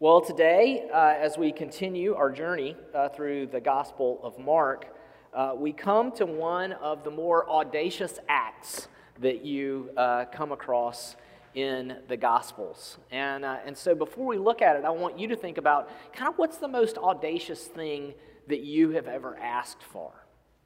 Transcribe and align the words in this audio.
Well, 0.00 0.20
today, 0.20 0.88
uh, 0.94 1.14
as 1.18 1.36
we 1.36 1.50
continue 1.50 2.14
our 2.14 2.30
journey 2.30 2.76
uh, 2.94 3.08
through 3.08 3.48
the 3.48 3.60
Gospel 3.60 4.20
of 4.22 4.38
Mark, 4.38 4.94
uh, 5.34 5.54
we 5.56 5.72
come 5.72 6.12
to 6.12 6.24
one 6.24 6.74
of 6.74 7.02
the 7.02 7.10
more 7.10 7.50
audacious 7.50 8.20
acts 8.28 8.86
that 9.20 9.44
you 9.44 9.90
uh, 9.96 10.26
come 10.26 10.52
across 10.52 11.16
in 11.56 11.96
the 12.06 12.16
Gospels. 12.16 12.98
And, 13.10 13.44
uh, 13.44 13.56
and 13.66 13.76
so, 13.76 13.96
before 13.96 14.26
we 14.26 14.38
look 14.38 14.62
at 14.62 14.76
it, 14.76 14.84
I 14.84 14.90
want 14.90 15.18
you 15.18 15.26
to 15.26 15.36
think 15.36 15.58
about 15.58 15.90
kind 16.12 16.32
of 16.32 16.38
what's 16.38 16.58
the 16.58 16.68
most 16.68 16.96
audacious 16.96 17.64
thing 17.64 18.14
that 18.46 18.60
you 18.60 18.90
have 18.90 19.08
ever 19.08 19.36
asked 19.38 19.82
for, 19.82 20.12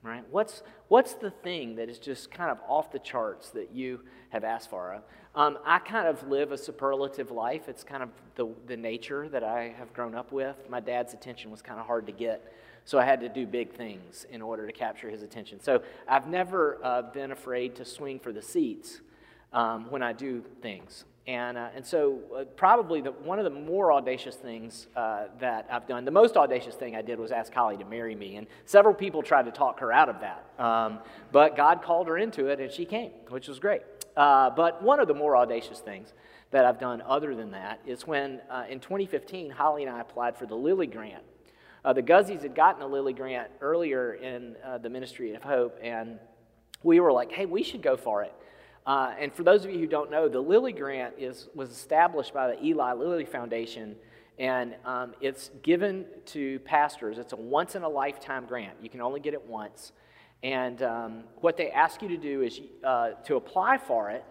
right? 0.02 0.24
What's, 0.30 0.62
what's 0.88 1.14
the 1.14 1.30
thing 1.30 1.76
that 1.76 1.88
is 1.88 1.98
just 1.98 2.30
kind 2.30 2.50
of 2.50 2.58
off 2.66 2.90
the 2.90 2.98
charts 2.98 3.50
that 3.50 3.72
you 3.72 4.00
have 4.30 4.44
asked 4.44 4.70
for? 4.70 5.00
Um, 5.34 5.58
I 5.64 5.78
kind 5.78 6.08
of 6.08 6.28
live 6.28 6.52
a 6.52 6.58
superlative 6.58 7.30
life. 7.30 7.68
It's 7.68 7.84
kind 7.84 8.02
of 8.02 8.10
the, 8.34 8.48
the 8.66 8.76
nature 8.76 9.28
that 9.28 9.44
I 9.44 9.74
have 9.78 9.92
grown 9.94 10.14
up 10.14 10.32
with. 10.32 10.56
My 10.68 10.80
dad's 10.80 11.14
attention 11.14 11.50
was 11.50 11.62
kind 11.62 11.80
of 11.80 11.86
hard 11.86 12.06
to 12.06 12.12
get, 12.12 12.52
so 12.84 12.98
I 12.98 13.04
had 13.04 13.20
to 13.20 13.28
do 13.28 13.46
big 13.46 13.72
things 13.72 14.26
in 14.30 14.42
order 14.42 14.66
to 14.66 14.72
capture 14.72 15.08
his 15.08 15.22
attention. 15.22 15.60
So 15.62 15.82
I've 16.08 16.26
never 16.26 16.78
uh, 16.82 17.02
been 17.02 17.32
afraid 17.32 17.76
to 17.76 17.84
swing 17.84 18.18
for 18.18 18.32
the 18.32 18.42
seats 18.42 19.00
um, 19.52 19.90
when 19.90 20.02
I 20.02 20.12
do 20.12 20.44
things. 20.60 21.04
And, 21.26 21.56
uh, 21.56 21.68
and 21.76 21.86
so, 21.86 22.18
uh, 22.36 22.44
probably 22.56 23.00
the, 23.00 23.12
one 23.12 23.38
of 23.38 23.44
the 23.44 23.50
more 23.50 23.92
audacious 23.92 24.34
things 24.34 24.88
uh, 24.96 25.26
that 25.38 25.68
I've 25.70 25.86
done, 25.86 26.04
the 26.04 26.10
most 26.10 26.36
audacious 26.36 26.74
thing 26.74 26.96
I 26.96 27.02
did 27.02 27.20
was 27.20 27.30
ask 27.30 27.52
Holly 27.52 27.76
to 27.76 27.84
marry 27.84 28.16
me. 28.16 28.36
And 28.36 28.48
several 28.64 28.92
people 28.92 29.22
tried 29.22 29.44
to 29.44 29.52
talk 29.52 29.78
her 29.78 29.92
out 29.92 30.08
of 30.08 30.16
that. 30.20 30.44
Um, 30.58 30.98
but 31.30 31.56
God 31.56 31.82
called 31.82 32.08
her 32.08 32.18
into 32.18 32.46
it, 32.48 32.58
and 32.58 32.72
she 32.72 32.84
came, 32.84 33.12
which 33.28 33.46
was 33.46 33.60
great. 33.60 33.82
Uh, 34.16 34.50
but 34.50 34.82
one 34.82 34.98
of 34.98 35.06
the 35.06 35.14
more 35.14 35.36
audacious 35.36 35.78
things 35.78 36.12
that 36.50 36.64
I've 36.64 36.80
done 36.80 37.00
other 37.06 37.36
than 37.36 37.52
that 37.52 37.80
is 37.86 38.04
when 38.04 38.40
uh, 38.50 38.64
in 38.68 38.80
2015, 38.80 39.50
Holly 39.50 39.84
and 39.84 39.94
I 39.94 40.00
applied 40.00 40.36
for 40.36 40.46
the 40.46 40.56
Lilly 40.56 40.88
Grant. 40.88 41.22
Uh, 41.84 41.92
the 41.92 42.02
Guzzies 42.02 42.42
had 42.42 42.56
gotten 42.56 42.82
a 42.82 42.86
Lilly 42.86 43.12
Grant 43.12 43.48
earlier 43.60 44.14
in 44.14 44.56
the 44.82 44.90
Ministry 44.90 45.34
of 45.34 45.42
Hope, 45.42 45.78
and 45.82 46.18
we 46.82 46.98
were 46.98 47.12
like, 47.12 47.30
hey, 47.30 47.46
we 47.46 47.62
should 47.62 47.82
go 47.82 47.96
for 47.96 48.22
it. 48.22 48.34
Uh, 48.86 49.14
and 49.18 49.32
for 49.32 49.44
those 49.44 49.64
of 49.64 49.70
you 49.70 49.78
who 49.78 49.86
don't 49.86 50.10
know, 50.10 50.28
the 50.28 50.40
Lilly 50.40 50.72
Grant 50.72 51.14
is, 51.16 51.48
was 51.54 51.70
established 51.70 52.34
by 52.34 52.48
the 52.48 52.64
Eli 52.64 52.92
Lilly 52.94 53.24
Foundation, 53.24 53.94
and 54.38 54.74
um, 54.84 55.14
it's 55.20 55.50
given 55.62 56.04
to 56.26 56.58
pastors. 56.60 57.18
It's 57.18 57.32
a 57.32 57.36
once 57.36 57.76
in 57.76 57.82
a 57.82 57.88
lifetime 57.88 58.46
grant. 58.46 58.76
You 58.82 58.90
can 58.90 59.00
only 59.00 59.20
get 59.20 59.34
it 59.34 59.46
once. 59.46 59.92
And 60.42 60.82
um, 60.82 61.24
what 61.36 61.56
they 61.56 61.70
ask 61.70 62.02
you 62.02 62.08
to 62.08 62.16
do 62.16 62.42
is 62.42 62.60
uh, 62.82 63.10
to 63.26 63.36
apply 63.36 63.78
for 63.78 64.10
it, 64.10 64.24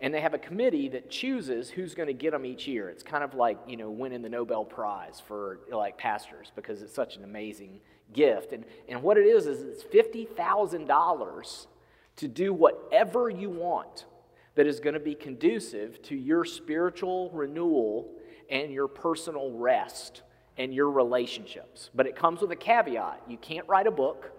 and 0.00 0.12
they 0.12 0.20
have 0.20 0.34
a 0.34 0.38
committee 0.38 0.88
that 0.88 1.08
chooses 1.08 1.70
who's 1.70 1.94
going 1.94 2.08
to 2.08 2.12
get 2.12 2.32
them 2.32 2.44
each 2.44 2.66
year. 2.66 2.88
It's 2.88 3.04
kind 3.04 3.22
of 3.22 3.34
like 3.34 3.58
you 3.68 3.76
know 3.76 3.88
winning 3.88 4.22
the 4.22 4.28
Nobel 4.28 4.64
Prize 4.64 5.22
for 5.28 5.60
like 5.70 5.96
pastors 5.96 6.50
because 6.56 6.82
it's 6.82 6.92
such 6.92 7.16
an 7.16 7.22
amazing 7.22 7.78
gift. 8.12 8.52
And 8.52 8.64
and 8.88 9.00
what 9.00 9.16
it 9.16 9.26
is 9.26 9.46
is 9.46 9.62
it's 9.62 9.84
fifty 9.84 10.24
thousand 10.24 10.88
dollars 10.88 11.68
to 12.16 12.28
do 12.28 12.52
whatever 12.52 13.28
you 13.28 13.50
want 13.50 14.06
that 14.54 14.66
is 14.66 14.80
going 14.80 14.94
to 14.94 15.00
be 15.00 15.14
conducive 15.14 16.02
to 16.02 16.14
your 16.14 16.44
spiritual 16.44 17.30
renewal 17.30 18.12
and 18.50 18.72
your 18.72 18.88
personal 18.88 19.50
rest 19.52 20.22
and 20.58 20.74
your 20.74 20.90
relationships. 20.90 21.90
But 21.94 22.06
it 22.06 22.16
comes 22.16 22.40
with 22.40 22.50
a 22.50 22.56
caveat: 22.56 23.22
you 23.28 23.38
can't 23.38 23.66
write 23.68 23.86
a 23.86 23.90
book. 23.90 24.32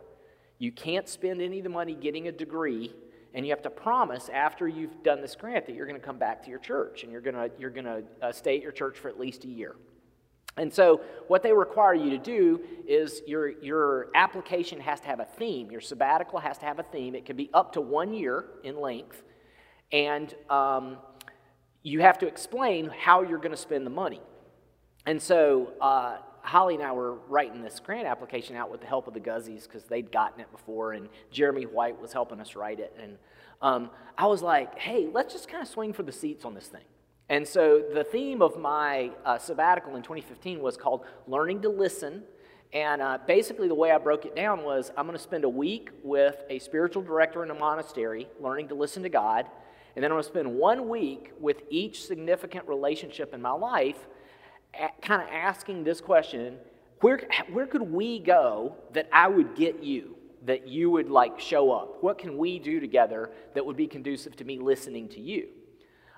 You 0.60 0.72
can't 0.72 1.10
spend 1.10 1.42
any 1.42 1.58
of 1.58 1.64
the 1.64 1.70
money 1.70 1.96
getting 1.96 2.28
a 2.28 2.32
degree, 2.32 2.94
and 3.34 3.46
you 3.46 3.52
have 3.52 3.64
to 3.64 3.70
promise 3.70 4.30
after 4.30 4.68
you've 4.68 5.04
done 5.04 5.20
this 5.20 5.36
grant 5.36 5.66
that 5.66 5.76
you're 5.76 5.88
going 5.88 6.00
to 6.00 6.06
come 6.06 6.20
back 6.20 6.44
to 6.44 6.50
your 6.50 6.60
church 6.60 7.04
and 7.04 7.12
you're 7.12 7.22
going 7.22 7.36
to, 7.36 7.52
you're 7.60 7.72
going 7.72 7.86
to 7.86 8.04
uh, 8.22 8.32
stay 8.32 8.58
at 8.58 8.64
your 8.64 8.72
church 8.72 8.98
for 8.98 9.10
at 9.10 9.20
least 9.20 9.44
a 9.46 9.48
year. 9.48 9.76
And 10.58 10.72
so, 10.72 11.02
what 11.28 11.42
they 11.42 11.52
require 11.52 11.96
you 11.96 12.12
to 12.12 12.18
do 12.18 12.62
is 12.88 13.22
your, 13.26 13.50
your 13.62 14.10
application 14.14 14.80
has 14.82 15.00
to 15.02 15.08
have 15.08 15.20
a 15.20 15.26
theme. 15.26 15.72
Your 15.72 15.82
sabbatical 15.82 16.40
has 16.40 16.58
to 16.60 16.66
have 16.66 16.80
a 16.80 16.84
theme. 16.84 17.16
It 17.16 17.26
can 17.26 17.36
be 17.36 17.50
up 17.54 17.74
to 17.74 17.82
one 17.82 18.14
year 18.14 18.46
in 18.64 18.80
length. 18.80 19.24
And 19.92 20.34
um, 20.50 20.98
you 21.82 22.02
have 22.02 22.20
to 22.20 22.28
explain 22.28 22.90
how 22.90 23.24
you're 23.24 23.40
going 23.40 23.52
to 23.52 23.58
spend 23.58 23.86
the 23.86 23.92
money. 23.92 24.22
And 25.06 25.22
so, 25.22 25.74
uh, 25.82 26.18
Holly 26.44 26.76
and 26.76 26.84
I 26.84 26.92
were 26.92 27.16
writing 27.30 27.62
this 27.62 27.80
grant 27.80 28.06
application 28.06 28.56
out 28.56 28.70
with 28.70 28.82
the 28.82 28.88
help 28.88 29.08
of 29.08 29.14
the 29.14 29.20
Guzzies 29.20 29.66
because 29.66 29.86
they'd 29.86 30.12
gotten 30.12 30.42
it 30.42 30.52
before, 30.52 30.92
and 30.92 31.08
Jeremy 31.32 31.66
White 31.66 32.00
was 32.00 32.12
helping 32.12 32.42
us 32.42 32.56
write 32.56 32.80
it. 32.80 32.94
And 33.02 33.18
um, 33.62 33.90
I 34.18 34.28
was 34.28 34.42
like, 34.42 34.78
hey, 34.78 35.08
let's 35.12 35.34
just 35.34 35.48
kind 35.48 35.64
of 35.64 35.70
swing 35.70 35.94
for 35.94 36.04
the 36.04 36.12
seats 36.12 36.44
on 36.44 36.54
this 36.54 36.68
thing. 36.68 36.84
And 37.30 37.48
so 37.48 37.84
the 37.94 38.04
theme 38.04 38.42
of 38.42 38.60
my 38.60 39.12
uh, 39.26 39.38
sabbatical 39.38 39.96
in 39.96 40.04
2015 40.04 40.62
was 40.62 40.78
called 40.78 41.06
Learning 41.28 41.62
to 41.62 41.70
Listen. 41.70 42.24
And 42.74 43.02
uh, 43.02 43.20
basically, 43.26 43.68
the 43.68 43.76
way 43.76 43.92
I 43.92 43.98
broke 43.98 44.26
it 44.26 44.36
down 44.36 44.64
was 44.64 44.92
I'm 44.98 45.06
going 45.06 45.18
to 45.18 45.24
spend 45.24 45.44
a 45.44 45.50
week 45.50 45.90
with 46.04 46.44
a 46.50 46.60
spiritual 46.60 47.04
director 47.04 47.44
in 47.44 47.52
a 47.52 47.54
monastery, 47.54 48.28
learning 48.40 48.70
to 48.70 48.76
listen 48.76 49.04
to 49.04 49.10
God. 49.10 49.46
And 49.96 50.04
then 50.04 50.12
I'm 50.12 50.16
going 50.16 50.24
to 50.24 50.30
spend 50.30 50.56
one 50.56 50.90
week 50.90 51.32
with 51.40 51.62
each 51.70 52.04
significant 52.06 52.68
relationship 52.68 53.34
in 53.34 53.42
my 53.42 53.52
life 53.52 54.08
kind 55.02 55.22
of 55.22 55.30
asking 55.32 55.84
this 55.84 56.02
question 56.02 56.58
where, 57.02 57.22
where 57.52 57.68
could 57.68 57.82
we 57.82 58.20
go 58.20 58.76
that 58.94 59.10
I 59.12 59.28
would 59.28 59.56
get 59.56 59.84
you, 59.84 60.16
that 60.46 60.68
you 60.68 60.90
would 60.90 61.10
like 61.10 61.40
show 61.40 61.72
up? 61.72 62.02
What 62.02 62.18
can 62.18 62.38
we 62.38 62.60
do 62.60 62.80
together 62.80 63.30
that 63.54 63.66
would 63.66 63.76
be 63.76 63.88
conducive 63.88 64.36
to 64.38 64.46
me 64.46 64.58
listening 64.58 65.10
to 65.10 65.20
you? 65.20 65.50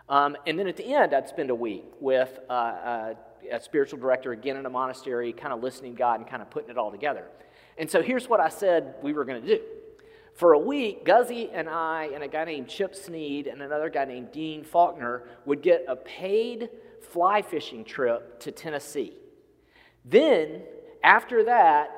Um, 0.07 0.37
and 0.45 0.57
then 0.57 0.67
at 0.67 0.77
the 0.77 0.85
end, 0.85 1.13
I'd 1.13 1.27
spend 1.27 1.49
a 1.49 1.55
week 1.55 1.85
with 1.99 2.39
uh, 2.49 2.53
uh, 2.53 3.13
a 3.51 3.59
spiritual 3.59 3.99
director 3.99 4.31
again 4.31 4.57
in 4.57 4.65
a 4.65 4.69
monastery, 4.69 5.33
kind 5.33 5.53
of 5.53 5.63
listening 5.63 5.93
to 5.93 5.97
God 5.97 6.19
and 6.19 6.29
kind 6.29 6.41
of 6.41 6.49
putting 6.49 6.69
it 6.69 6.77
all 6.77 6.91
together. 6.91 7.25
And 7.77 7.89
so 7.89 8.01
here's 8.01 8.29
what 8.29 8.39
I 8.39 8.49
said 8.49 8.95
we 9.01 9.13
were 9.13 9.25
going 9.25 9.41
to 9.41 9.47
do. 9.47 9.61
For 10.35 10.53
a 10.53 10.59
week, 10.59 11.05
Guzzy 11.05 11.49
and 11.51 11.69
I 11.69 12.09
and 12.13 12.23
a 12.23 12.27
guy 12.27 12.43
named 12.43 12.67
Chip 12.67 12.93
Sneed 12.93 13.47
and 13.47 13.61
another 13.61 13.89
guy 13.89 14.05
named 14.05 14.31
Dean 14.31 14.63
Faulkner 14.63 15.23
would 15.45 15.61
get 15.61 15.85
a 15.87 15.95
paid 15.95 16.69
fly 17.01 17.41
fishing 17.41 17.85
trip 17.85 18.39
to 18.41 18.51
Tennessee. 18.51 19.13
Then, 20.03 20.61
after 21.03 21.45
that, 21.45 21.89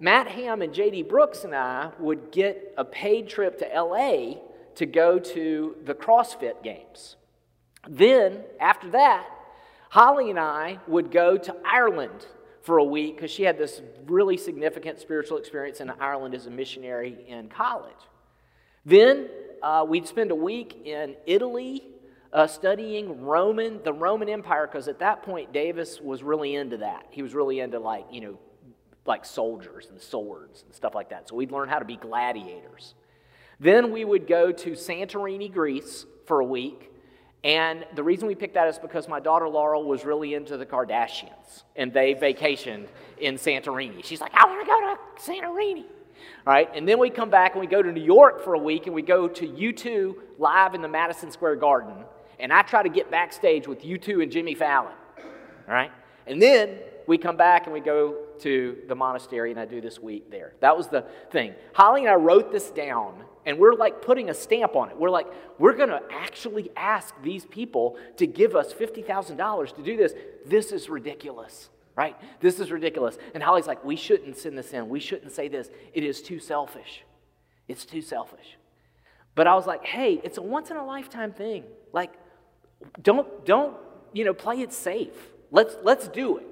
Matt 0.00 0.28
Ham 0.28 0.62
and 0.62 0.72
JD 0.72 1.08
Brooks 1.08 1.44
and 1.44 1.54
I 1.54 1.90
would 1.98 2.32
get 2.32 2.74
a 2.76 2.84
paid 2.84 3.28
trip 3.28 3.58
to 3.58 3.66
LA 3.66 4.40
to 4.76 4.86
go 4.86 5.18
to 5.18 5.76
the 5.84 5.94
CrossFit 5.94 6.62
Games. 6.62 7.16
Then, 7.88 8.40
after 8.60 8.90
that, 8.90 9.26
Holly 9.90 10.30
and 10.30 10.38
I 10.38 10.80
would 10.86 11.10
go 11.10 11.36
to 11.36 11.56
Ireland 11.64 12.26
for 12.62 12.78
a 12.78 12.84
week 12.84 13.16
because 13.16 13.30
she 13.30 13.42
had 13.42 13.58
this 13.58 13.82
really 14.06 14.36
significant 14.36 14.98
spiritual 14.98 15.38
experience 15.38 15.80
in 15.80 15.90
Ireland 15.90 16.34
as 16.34 16.46
a 16.46 16.50
missionary 16.50 17.24
in 17.28 17.48
college. 17.48 17.92
Then 18.86 19.28
uh, 19.62 19.84
we'd 19.86 20.06
spend 20.06 20.30
a 20.30 20.34
week 20.34 20.86
in 20.86 21.14
Italy 21.26 21.82
uh, 22.32 22.46
studying 22.46 23.22
Roman, 23.22 23.82
the 23.84 23.92
Roman 23.92 24.28
Empire, 24.28 24.66
because 24.66 24.88
at 24.88 24.98
that 24.98 25.22
point 25.22 25.52
Davis 25.52 26.00
was 26.00 26.22
really 26.22 26.54
into 26.54 26.78
that. 26.78 27.06
He 27.10 27.22
was 27.22 27.34
really 27.34 27.60
into 27.60 27.78
like, 27.78 28.06
you 28.10 28.20
know, 28.20 28.38
like 29.06 29.24
soldiers 29.24 29.88
and 29.90 30.00
swords 30.00 30.64
and 30.64 30.74
stuff 30.74 30.94
like 30.94 31.10
that. 31.10 31.28
So 31.28 31.36
we'd 31.36 31.52
learn 31.52 31.68
how 31.68 31.78
to 31.78 31.84
be 31.84 31.96
gladiators. 31.96 32.94
Then 33.60 33.92
we 33.92 34.04
would 34.04 34.26
go 34.26 34.50
to 34.50 34.70
Santorini, 34.70 35.52
Greece 35.52 36.06
for 36.26 36.40
a 36.40 36.44
week. 36.44 36.90
And 37.44 37.84
the 37.94 38.02
reason 38.02 38.26
we 38.26 38.34
picked 38.34 38.54
that 38.54 38.68
is 38.68 38.78
because 38.78 39.06
my 39.06 39.20
daughter 39.20 39.46
Laurel 39.46 39.84
was 39.84 40.06
really 40.06 40.32
into 40.32 40.56
the 40.56 40.64
Kardashians 40.64 41.64
and 41.76 41.92
they 41.92 42.14
vacationed 42.14 42.86
in 43.18 43.34
Santorini. 43.34 44.02
She's 44.02 44.22
like, 44.22 44.32
I 44.34 44.46
want 44.46 44.60
to 44.62 44.66
go 44.66 44.80
to 44.80 45.22
Santorini. 45.22 45.84
All 46.46 46.54
right, 46.54 46.70
and 46.74 46.88
then 46.88 46.98
we 46.98 47.10
come 47.10 47.28
back 47.28 47.52
and 47.52 47.60
we 47.60 47.66
go 47.66 47.82
to 47.82 47.92
New 47.92 48.02
York 48.02 48.42
for 48.42 48.54
a 48.54 48.58
week 48.58 48.86
and 48.86 48.94
we 48.94 49.02
go 49.02 49.28
to 49.28 49.46
U2 49.46 50.14
live 50.38 50.74
in 50.74 50.80
the 50.80 50.88
Madison 50.88 51.30
Square 51.30 51.56
Garden 51.56 51.94
and 52.40 52.50
I 52.50 52.62
try 52.62 52.82
to 52.82 52.88
get 52.88 53.10
backstage 53.10 53.68
with 53.68 53.82
U2 53.82 54.22
and 54.22 54.32
Jimmy 54.32 54.54
Fallon. 54.54 54.94
All 55.18 55.74
right? 55.74 55.92
And 56.26 56.40
then 56.40 56.78
we 57.06 57.18
come 57.18 57.36
back 57.36 57.64
and 57.64 57.74
we 57.74 57.80
go 57.80 58.16
to 58.40 58.78
the 58.88 58.94
monastery 58.94 59.50
and 59.50 59.60
I 59.60 59.66
do 59.66 59.82
this 59.82 60.00
week 60.00 60.30
there. 60.30 60.54
That 60.60 60.76
was 60.76 60.88
the 60.88 61.04
thing. 61.30 61.54
Holly 61.74 62.02
and 62.02 62.10
I 62.10 62.14
wrote 62.14 62.52
this 62.52 62.70
down 62.70 63.23
and 63.46 63.58
we're 63.58 63.74
like 63.74 64.02
putting 64.02 64.30
a 64.30 64.34
stamp 64.34 64.76
on 64.76 64.90
it. 64.90 64.98
We're 64.98 65.10
like, 65.10 65.26
we're 65.58 65.74
going 65.74 65.90
to 65.90 66.00
actually 66.10 66.70
ask 66.76 67.14
these 67.22 67.44
people 67.44 67.96
to 68.16 68.26
give 68.26 68.56
us 68.56 68.72
$50,000 68.72 69.76
to 69.76 69.82
do 69.82 69.96
this. 69.96 70.14
This 70.46 70.72
is 70.72 70.88
ridiculous, 70.88 71.68
right? 71.96 72.16
This 72.40 72.60
is 72.60 72.70
ridiculous. 72.70 73.18
And 73.34 73.42
Holly's 73.42 73.66
like, 73.66 73.84
we 73.84 73.96
shouldn't 73.96 74.36
send 74.36 74.56
this 74.56 74.72
in. 74.72 74.88
We 74.88 75.00
shouldn't 75.00 75.32
say 75.32 75.48
this. 75.48 75.68
It 75.92 76.04
is 76.04 76.22
too 76.22 76.38
selfish. 76.38 77.04
It's 77.68 77.84
too 77.84 78.02
selfish. 78.02 78.56
But 79.34 79.46
I 79.46 79.54
was 79.54 79.66
like, 79.66 79.84
hey, 79.84 80.20
it's 80.22 80.38
a 80.38 80.42
once 80.42 80.70
in 80.70 80.76
a 80.76 80.84
lifetime 80.84 81.32
thing. 81.32 81.64
Like, 81.92 82.12
don't, 83.02 83.44
don't, 83.44 83.76
you 84.12 84.24
know, 84.24 84.34
play 84.34 84.60
it 84.60 84.72
safe. 84.72 85.30
Let's, 85.50 85.76
let's 85.82 86.08
do 86.08 86.38
it. 86.38 86.46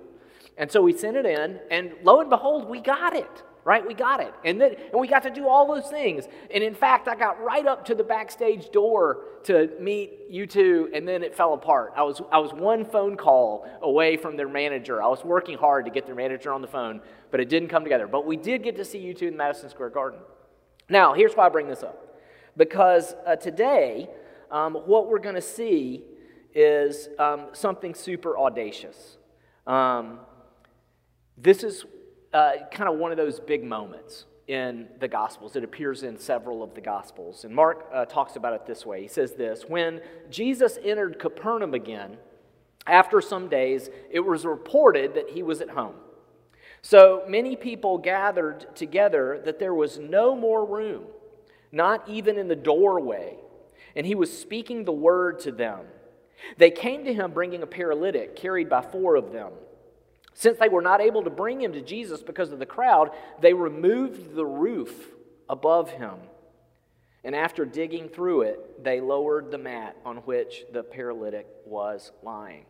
And 0.58 0.70
so 0.70 0.82
we 0.82 0.96
sent 0.96 1.16
it 1.16 1.24
in, 1.24 1.60
and 1.70 1.92
lo 2.02 2.20
and 2.20 2.28
behold, 2.28 2.68
we 2.68 2.80
got 2.80 3.16
it. 3.16 3.42
Right? 3.64 3.86
We 3.86 3.94
got 3.94 4.20
it. 4.20 4.34
And 4.44 4.60
then 4.60 4.74
and 4.90 5.00
we 5.00 5.06
got 5.06 5.22
to 5.22 5.30
do 5.30 5.46
all 5.46 5.72
those 5.72 5.88
things. 5.88 6.24
And 6.52 6.64
in 6.64 6.74
fact, 6.74 7.06
I 7.06 7.14
got 7.14 7.40
right 7.40 7.64
up 7.64 7.84
to 7.86 7.94
the 7.94 8.02
backstage 8.02 8.70
door 8.70 9.20
to 9.44 9.70
meet 9.78 10.32
U2, 10.32 10.96
and 10.96 11.06
then 11.06 11.22
it 11.22 11.34
fell 11.34 11.54
apart. 11.54 11.92
I 11.96 12.02
was 12.02 12.20
I 12.32 12.38
was 12.38 12.52
one 12.52 12.84
phone 12.84 13.16
call 13.16 13.68
away 13.80 14.16
from 14.16 14.36
their 14.36 14.48
manager. 14.48 15.00
I 15.00 15.06
was 15.06 15.24
working 15.24 15.56
hard 15.56 15.84
to 15.84 15.92
get 15.92 16.06
their 16.06 16.16
manager 16.16 16.52
on 16.52 16.60
the 16.60 16.66
phone, 16.66 17.00
but 17.30 17.38
it 17.38 17.48
didn't 17.48 17.68
come 17.68 17.84
together. 17.84 18.08
But 18.08 18.26
we 18.26 18.36
did 18.36 18.64
get 18.64 18.76
to 18.76 18.84
see 18.84 18.98
U2 18.98 19.28
in 19.28 19.36
Madison 19.36 19.70
Square 19.70 19.90
Garden. 19.90 20.20
Now, 20.88 21.14
here's 21.14 21.34
why 21.34 21.46
I 21.46 21.48
bring 21.48 21.68
this 21.68 21.82
up. 21.82 22.18
Because 22.56 23.14
uh, 23.26 23.36
today, 23.36 24.10
um, 24.50 24.74
what 24.74 25.08
we're 25.08 25.18
going 25.18 25.36
to 25.36 25.40
see 25.40 26.04
is 26.54 27.08
um, 27.18 27.46
something 27.52 27.94
super 27.94 28.38
audacious. 28.38 29.16
Um, 29.66 30.18
this 31.38 31.64
is 31.64 31.86
uh, 32.32 32.52
kind 32.70 32.88
of 32.88 32.98
one 32.98 33.10
of 33.10 33.16
those 33.16 33.40
big 33.40 33.64
moments 33.64 34.24
in 34.48 34.88
the 35.00 35.08
Gospels. 35.08 35.56
It 35.56 35.64
appears 35.64 36.02
in 36.02 36.18
several 36.18 36.62
of 36.62 36.74
the 36.74 36.80
Gospels. 36.80 37.44
And 37.44 37.54
Mark 37.54 37.88
uh, 37.92 38.04
talks 38.04 38.36
about 38.36 38.54
it 38.54 38.66
this 38.66 38.84
way 38.84 39.02
He 39.02 39.08
says 39.08 39.32
this 39.32 39.64
When 39.66 40.00
Jesus 40.30 40.78
entered 40.82 41.18
Capernaum 41.18 41.74
again, 41.74 42.18
after 42.86 43.20
some 43.20 43.48
days, 43.48 43.88
it 44.10 44.20
was 44.20 44.44
reported 44.44 45.14
that 45.14 45.30
he 45.30 45.42
was 45.42 45.60
at 45.60 45.70
home. 45.70 45.94
So 46.82 47.22
many 47.28 47.54
people 47.54 47.98
gathered 47.98 48.74
together 48.74 49.40
that 49.44 49.60
there 49.60 49.74
was 49.74 49.98
no 49.98 50.34
more 50.34 50.66
room, 50.66 51.04
not 51.70 52.08
even 52.08 52.38
in 52.38 52.48
the 52.48 52.56
doorway. 52.56 53.36
And 53.94 54.04
he 54.04 54.16
was 54.16 54.36
speaking 54.36 54.84
the 54.84 54.92
word 54.92 55.38
to 55.40 55.52
them. 55.52 55.80
They 56.56 56.72
came 56.72 57.04
to 57.04 57.14
him 57.14 57.30
bringing 57.30 57.62
a 57.62 57.66
paralytic 57.66 58.34
carried 58.34 58.68
by 58.68 58.82
four 58.82 59.14
of 59.14 59.32
them. 59.32 59.52
Since 60.34 60.58
they 60.58 60.68
were 60.68 60.82
not 60.82 61.00
able 61.00 61.22
to 61.24 61.30
bring 61.30 61.60
him 61.60 61.72
to 61.72 61.82
Jesus 61.82 62.22
because 62.22 62.52
of 62.52 62.58
the 62.58 62.66
crowd, 62.66 63.10
they 63.40 63.52
removed 63.52 64.34
the 64.34 64.46
roof 64.46 65.08
above 65.48 65.90
him. 65.90 66.14
And 67.24 67.36
after 67.36 67.64
digging 67.64 68.08
through 68.08 68.42
it, 68.42 68.82
they 68.82 69.00
lowered 69.00 69.50
the 69.50 69.58
mat 69.58 69.96
on 70.04 70.18
which 70.18 70.64
the 70.72 70.82
paralytic 70.82 71.46
was 71.64 72.10
lying. 72.22 72.64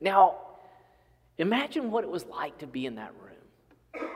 Now, 0.00 0.38
imagine 1.38 1.90
what 1.90 2.04
it 2.04 2.10
was 2.10 2.26
like 2.26 2.58
to 2.58 2.66
be 2.66 2.86
in 2.86 2.96
that 2.96 3.12
room. 3.12 4.10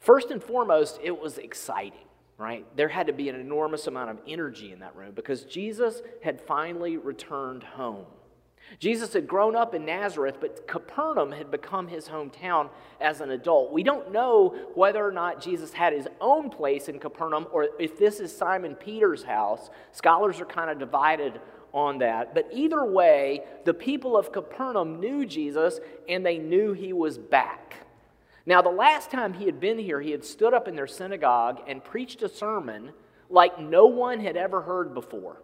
First 0.00 0.30
and 0.30 0.42
foremost, 0.42 0.98
it 1.00 1.20
was 1.20 1.38
exciting, 1.38 2.06
right? 2.36 2.66
There 2.76 2.88
had 2.88 3.06
to 3.06 3.12
be 3.12 3.28
an 3.28 3.36
enormous 3.36 3.86
amount 3.86 4.10
of 4.10 4.18
energy 4.26 4.72
in 4.72 4.80
that 4.80 4.96
room 4.96 5.12
because 5.14 5.44
Jesus 5.44 6.02
had 6.24 6.40
finally 6.40 6.96
returned 6.96 7.62
home. 7.62 8.06
Jesus 8.78 9.12
had 9.12 9.26
grown 9.26 9.54
up 9.54 9.74
in 9.74 9.84
Nazareth, 9.84 10.36
but 10.40 10.66
Capernaum 10.66 11.32
had 11.32 11.50
become 11.50 11.88
his 11.88 12.08
hometown 12.08 12.68
as 13.00 13.20
an 13.20 13.30
adult. 13.30 13.72
We 13.72 13.82
don't 13.82 14.12
know 14.12 14.54
whether 14.74 15.06
or 15.06 15.12
not 15.12 15.40
Jesus 15.40 15.72
had 15.72 15.92
his 15.92 16.08
own 16.20 16.50
place 16.50 16.88
in 16.88 16.98
Capernaum 16.98 17.46
or 17.52 17.68
if 17.78 17.98
this 17.98 18.20
is 18.20 18.34
Simon 18.34 18.74
Peter's 18.74 19.24
house. 19.24 19.70
Scholars 19.92 20.40
are 20.40 20.46
kind 20.46 20.70
of 20.70 20.78
divided 20.78 21.40
on 21.72 21.98
that. 21.98 22.34
But 22.34 22.48
either 22.52 22.84
way, 22.84 23.42
the 23.64 23.74
people 23.74 24.16
of 24.16 24.32
Capernaum 24.32 25.00
knew 25.00 25.24
Jesus 25.24 25.80
and 26.08 26.24
they 26.24 26.38
knew 26.38 26.72
he 26.72 26.92
was 26.92 27.18
back. 27.18 27.86
Now, 28.44 28.60
the 28.60 28.70
last 28.70 29.10
time 29.10 29.34
he 29.34 29.46
had 29.46 29.60
been 29.60 29.78
here, 29.78 30.00
he 30.00 30.10
had 30.10 30.24
stood 30.24 30.52
up 30.52 30.66
in 30.66 30.74
their 30.74 30.86
synagogue 30.86 31.60
and 31.66 31.82
preached 31.82 32.22
a 32.22 32.28
sermon 32.28 32.90
like 33.30 33.58
no 33.58 33.86
one 33.86 34.20
had 34.20 34.36
ever 34.36 34.62
heard 34.62 34.94
before. 34.94 35.42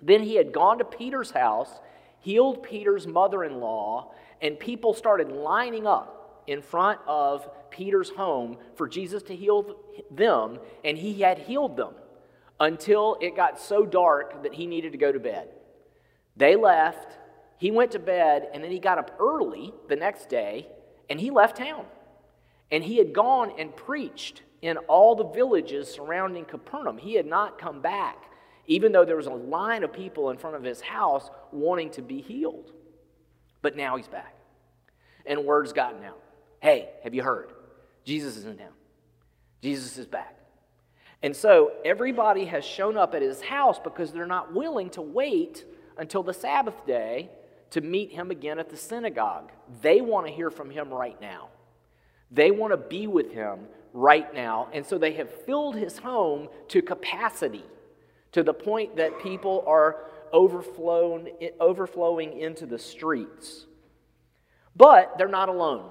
Then 0.00 0.22
he 0.22 0.36
had 0.36 0.52
gone 0.52 0.78
to 0.78 0.84
Peter's 0.84 1.32
house 1.32 1.70
healed 2.20 2.62
Peter's 2.62 3.06
mother 3.06 3.44
in 3.44 3.60
law, 3.60 4.12
and 4.40 4.58
people 4.58 4.94
started 4.94 5.30
lining 5.30 5.86
up 5.86 6.42
in 6.46 6.62
front 6.62 7.00
of 7.06 7.48
Peter's 7.70 8.10
home 8.10 8.56
for 8.74 8.88
Jesus 8.88 9.22
to 9.24 9.36
heal 9.36 9.76
them, 10.10 10.58
and 10.84 10.96
he 10.96 11.20
had 11.20 11.38
healed 11.38 11.76
them 11.76 11.94
until 12.60 13.16
it 13.20 13.36
got 13.36 13.60
so 13.60 13.84
dark 13.84 14.42
that 14.42 14.54
he 14.54 14.66
needed 14.66 14.92
to 14.92 14.98
go 14.98 15.12
to 15.12 15.20
bed. 15.20 15.48
They 16.36 16.56
left, 16.56 17.18
he 17.58 17.70
went 17.70 17.92
to 17.92 17.98
bed, 17.98 18.48
and 18.52 18.62
then 18.62 18.70
he 18.70 18.78
got 18.78 18.98
up 18.98 19.16
early 19.20 19.72
the 19.88 19.96
next 19.96 20.28
day 20.28 20.68
and 21.10 21.20
he 21.20 21.30
left 21.30 21.56
town. 21.56 21.86
And 22.70 22.84
he 22.84 22.98
had 22.98 23.12
gone 23.12 23.52
and 23.58 23.74
preached 23.74 24.42
in 24.60 24.76
all 24.88 25.14
the 25.14 25.24
villages 25.24 25.88
surrounding 25.88 26.44
Capernaum. 26.44 26.98
He 26.98 27.14
had 27.14 27.26
not 27.26 27.58
come 27.58 27.80
back 27.80 28.28
even 28.68 28.92
though 28.92 29.04
there 29.04 29.16
was 29.16 29.26
a 29.26 29.30
line 29.30 29.82
of 29.82 29.92
people 29.92 30.30
in 30.30 30.36
front 30.36 30.54
of 30.54 30.62
his 30.62 30.80
house 30.80 31.30
wanting 31.52 31.90
to 31.92 32.02
be 32.02 32.20
healed. 32.20 32.72
But 33.62 33.76
now 33.76 33.96
he's 33.96 34.08
back. 34.08 34.34
And 35.26 35.44
word's 35.44 35.72
gotten 35.72 36.02
out. 36.04 36.20
Hey, 36.60 36.90
have 37.04 37.14
you 37.14 37.22
heard? 37.22 37.52
Jesus 38.04 38.36
is 38.36 38.44
in 38.44 38.56
town. 38.56 38.72
Jesus 39.62 39.98
is 39.98 40.06
back. 40.06 40.34
And 41.22 41.34
so 41.34 41.72
everybody 41.84 42.44
has 42.46 42.64
shown 42.64 42.96
up 42.96 43.14
at 43.14 43.22
his 43.22 43.40
house 43.42 43.78
because 43.82 44.12
they're 44.12 44.26
not 44.26 44.54
willing 44.54 44.90
to 44.90 45.02
wait 45.02 45.64
until 45.96 46.22
the 46.22 46.32
Sabbath 46.32 46.86
day 46.86 47.30
to 47.70 47.80
meet 47.80 48.12
him 48.12 48.30
again 48.30 48.58
at 48.58 48.70
the 48.70 48.76
synagogue. 48.76 49.50
They 49.82 50.00
want 50.00 50.26
to 50.26 50.32
hear 50.32 50.50
from 50.50 50.70
him 50.70 50.90
right 50.90 51.20
now. 51.20 51.48
They 52.30 52.50
want 52.50 52.72
to 52.72 52.76
be 52.76 53.06
with 53.06 53.32
him 53.32 53.66
right 53.92 54.32
now. 54.32 54.68
And 54.72 54.86
so 54.86 54.96
they 54.96 55.12
have 55.14 55.30
filled 55.44 55.76
his 55.76 55.98
home 55.98 56.48
to 56.68 56.82
capacity 56.82 57.64
to 58.32 58.42
the 58.42 58.54
point 58.54 58.96
that 58.96 59.20
people 59.20 59.64
are 59.66 59.96
overflown, 60.32 61.28
overflowing 61.60 62.38
into 62.38 62.66
the 62.66 62.78
streets. 62.78 63.66
But 64.76 65.18
they're 65.18 65.28
not 65.28 65.48
alone. 65.48 65.90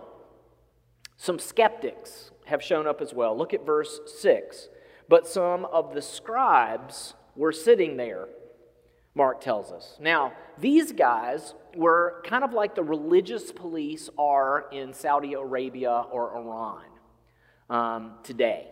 Some 1.17 1.39
skeptics 1.39 2.31
have 2.45 2.63
shown 2.63 2.87
up 2.87 3.01
as 3.01 3.13
well. 3.13 3.37
Look 3.37 3.53
at 3.53 3.65
verse 3.65 3.99
6. 4.19 4.69
But 5.09 5.27
some 5.27 5.65
of 5.65 5.93
the 5.93 6.01
scribes 6.01 7.13
were 7.35 7.51
sitting 7.51 7.97
there, 7.97 8.27
Mark 9.15 9.41
tells 9.41 9.71
us. 9.71 9.97
Now, 9.99 10.33
these 10.57 10.91
guys 10.91 11.53
were 11.75 12.21
kind 12.25 12.43
of 12.43 12.53
like 12.53 12.75
the 12.75 12.83
religious 12.83 13.51
police 13.51 14.09
are 14.17 14.65
in 14.71 14.93
Saudi 14.93 15.33
Arabia 15.33 16.05
or 16.11 16.35
Iran 16.37 16.85
um, 17.69 18.13
today. 18.23 18.69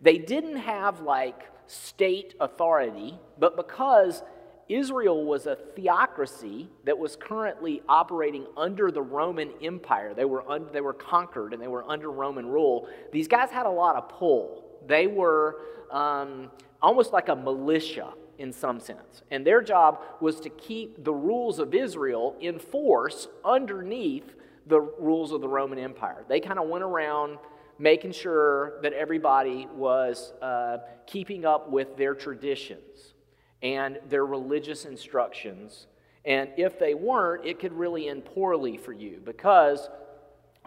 They 0.00 0.18
didn't 0.18 0.56
have 0.56 1.00
like 1.00 1.42
state 1.66 2.34
authority, 2.40 3.18
but 3.38 3.56
because 3.56 4.22
Israel 4.68 5.24
was 5.24 5.46
a 5.46 5.56
theocracy 5.76 6.68
that 6.84 6.98
was 6.98 7.16
currently 7.16 7.82
operating 7.88 8.46
under 8.56 8.90
the 8.90 9.02
Roman 9.02 9.52
Empire. 9.62 10.12
They 10.14 10.24
were, 10.24 10.48
un- 10.50 10.68
they 10.72 10.80
were 10.80 10.92
conquered 10.92 11.52
and 11.52 11.62
they 11.62 11.68
were 11.68 11.88
under 11.88 12.10
Roman 12.10 12.46
rule. 12.46 12.88
These 13.12 13.28
guys 13.28 13.50
had 13.50 13.66
a 13.66 13.70
lot 13.70 13.96
of 13.96 14.08
pull. 14.08 14.64
They 14.86 15.06
were 15.06 15.60
um, 15.90 16.50
almost 16.82 17.12
like 17.12 17.28
a 17.28 17.36
militia 17.36 18.12
in 18.38 18.52
some 18.52 18.80
sense. 18.80 19.22
And 19.30 19.46
their 19.46 19.62
job 19.62 20.00
was 20.20 20.40
to 20.40 20.50
keep 20.50 21.04
the 21.04 21.14
rules 21.14 21.58
of 21.58 21.72
Israel 21.72 22.36
in 22.40 22.58
force 22.58 23.28
underneath 23.44 24.34
the 24.66 24.80
rules 24.80 25.30
of 25.30 25.40
the 25.40 25.48
Roman 25.48 25.78
Empire. 25.78 26.24
They 26.28 26.40
kind 26.40 26.58
of 26.58 26.68
went 26.68 26.82
around 26.82 27.38
making 27.78 28.12
sure 28.12 28.80
that 28.82 28.92
everybody 28.92 29.68
was 29.74 30.32
uh, 30.42 30.78
keeping 31.06 31.44
up 31.44 31.70
with 31.70 31.96
their 31.96 32.14
traditions 32.14 33.14
and 33.62 33.98
their 34.08 34.26
religious 34.26 34.84
instructions. 34.84 35.86
And 36.24 36.50
if 36.56 36.78
they 36.78 36.94
weren't, 36.94 37.46
it 37.46 37.58
could 37.58 37.72
really 37.72 38.08
end 38.08 38.24
poorly 38.24 38.76
for 38.76 38.92
you 38.92 39.20
because 39.24 39.88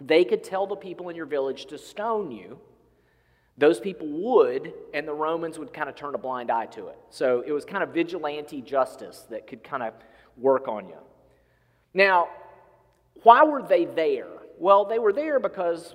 they 0.02 0.24
could 0.24 0.42
tell 0.42 0.66
the 0.66 0.76
people 0.76 1.08
in 1.08 1.16
your 1.16 1.26
village 1.26 1.66
to 1.66 1.78
stone 1.78 2.30
you. 2.30 2.58
Those 3.58 3.78
people 3.78 4.08
would, 4.08 4.72
and 4.94 5.06
the 5.06 5.12
Romans 5.12 5.58
would 5.58 5.72
kind 5.72 5.90
of 5.90 5.94
turn 5.94 6.14
a 6.14 6.18
blind 6.18 6.50
eye 6.50 6.66
to 6.66 6.88
it. 6.88 6.98
So 7.10 7.44
it 7.46 7.52
was 7.52 7.66
kind 7.66 7.82
of 7.82 7.90
vigilante 7.90 8.62
justice 8.62 9.26
that 9.28 9.46
could 9.46 9.62
kind 9.62 9.82
of 9.82 9.92
work 10.38 10.66
on 10.66 10.88
you. 10.88 10.96
Now, 11.92 12.28
why 13.22 13.44
were 13.44 13.62
they 13.62 13.84
there? 13.84 14.28
Well, 14.58 14.86
they 14.86 14.98
were 14.98 15.12
there 15.12 15.38
because 15.38 15.94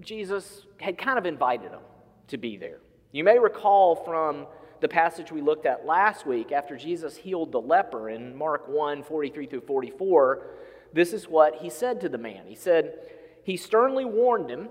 Jesus 0.00 0.66
had 0.78 0.98
kind 0.98 1.18
of 1.18 1.24
invited 1.24 1.72
them 1.72 1.80
to 2.28 2.36
be 2.36 2.58
there. 2.58 2.80
You 3.12 3.24
may 3.24 3.38
recall 3.38 3.96
from 3.96 4.46
the 4.80 4.88
passage 4.88 5.32
we 5.32 5.40
looked 5.40 5.66
at 5.66 5.86
last 5.86 6.26
week 6.26 6.52
after 6.52 6.76
Jesus 6.76 7.16
healed 7.16 7.52
the 7.52 7.60
leper 7.60 8.10
in 8.10 8.36
Mark 8.36 8.68
1 8.68 9.02
43 9.02 9.46
through 9.46 9.60
44. 9.62 10.46
This 10.92 11.12
is 11.12 11.28
what 11.28 11.56
he 11.56 11.70
said 11.70 12.00
to 12.00 12.08
the 12.08 12.18
man. 12.18 12.44
He 12.46 12.54
said, 12.54 12.98
He 13.42 13.56
sternly 13.56 14.04
warned 14.04 14.50
him 14.50 14.68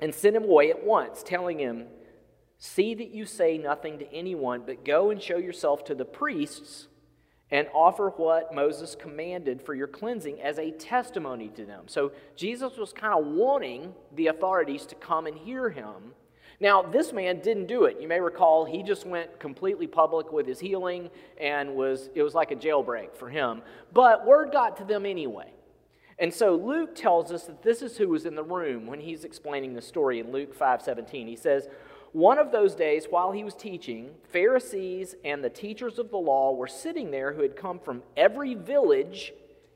and 0.00 0.14
sent 0.14 0.36
him 0.36 0.44
away 0.44 0.70
at 0.70 0.84
once, 0.84 1.22
telling 1.22 1.58
him, 1.58 1.86
See 2.58 2.94
that 2.94 3.10
you 3.10 3.24
say 3.24 3.56
nothing 3.56 3.98
to 4.00 4.12
anyone, 4.12 4.62
but 4.66 4.84
go 4.84 5.10
and 5.10 5.22
show 5.22 5.38
yourself 5.38 5.84
to 5.84 5.94
the 5.94 6.04
priests 6.04 6.88
and 7.50 7.68
offer 7.72 8.10
what 8.16 8.54
Moses 8.54 8.94
commanded 8.94 9.62
for 9.62 9.74
your 9.74 9.86
cleansing 9.86 10.40
as 10.42 10.58
a 10.58 10.70
testimony 10.72 11.48
to 11.50 11.64
them. 11.64 11.84
So 11.86 12.12
Jesus 12.36 12.76
was 12.76 12.92
kind 12.92 13.18
of 13.18 13.32
wanting 13.32 13.94
the 14.14 14.26
authorities 14.26 14.84
to 14.86 14.94
come 14.94 15.26
and 15.26 15.36
hear 15.36 15.70
him. 15.70 16.14
Now, 16.60 16.82
this 16.82 17.12
man 17.12 17.40
didn't 17.40 17.66
do 17.66 17.84
it. 17.84 18.00
You 18.00 18.08
may 18.08 18.20
recall 18.20 18.64
he 18.64 18.82
just 18.82 19.06
went 19.06 19.38
completely 19.38 19.86
public 19.86 20.32
with 20.32 20.46
his 20.46 20.58
healing 20.58 21.08
and 21.40 21.76
was 21.76 22.10
it 22.14 22.22
was 22.22 22.34
like 22.34 22.50
a 22.50 22.56
jailbreak 22.56 23.14
for 23.14 23.28
him. 23.28 23.62
But 23.92 24.26
word 24.26 24.50
got 24.50 24.76
to 24.78 24.84
them 24.84 25.06
anyway. 25.06 25.52
And 26.18 26.34
so 26.34 26.56
Luke 26.56 26.96
tells 26.96 27.30
us 27.30 27.44
that 27.44 27.62
this 27.62 27.80
is 27.80 27.96
who 27.96 28.08
was 28.08 28.26
in 28.26 28.34
the 28.34 28.42
room 28.42 28.86
when 28.86 28.98
he's 28.98 29.22
explaining 29.22 29.74
the 29.74 29.82
story 29.82 30.18
in 30.18 30.32
Luke 30.32 30.52
5:17. 30.52 31.28
He 31.28 31.36
says, 31.36 31.68
"One 32.10 32.38
of 32.38 32.50
those 32.50 32.74
days 32.74 33.06
while 33.08 33.30
he 33.30 33.44
was 33.44 33.54
teaching, 33.54 34.16
Pharisees 34.24 35.14
and 35.24 35.44
the 35.44 35.50
teachers 35.50 36.00
of 36.00 36.10
the 36.10 36.18
law 36.18 36.52
were 36.52 36.66
sitting 36.66 37.12
there 37.12 37.34
who 37.34 37.42
had 37.42 37.54
come 37.54 37.78
from 37.78 38.02
every 38.16 38.54
village 38.54 39.32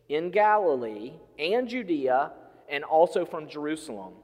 in 0.08 0.32
Galilee 0.32 1.12
and 1.38 1.68
Judea 1.68 2.32
and 2.68 2.82
also 2.82 3.24
from 3.24 3.46
Jerusalem. 3.46 4.14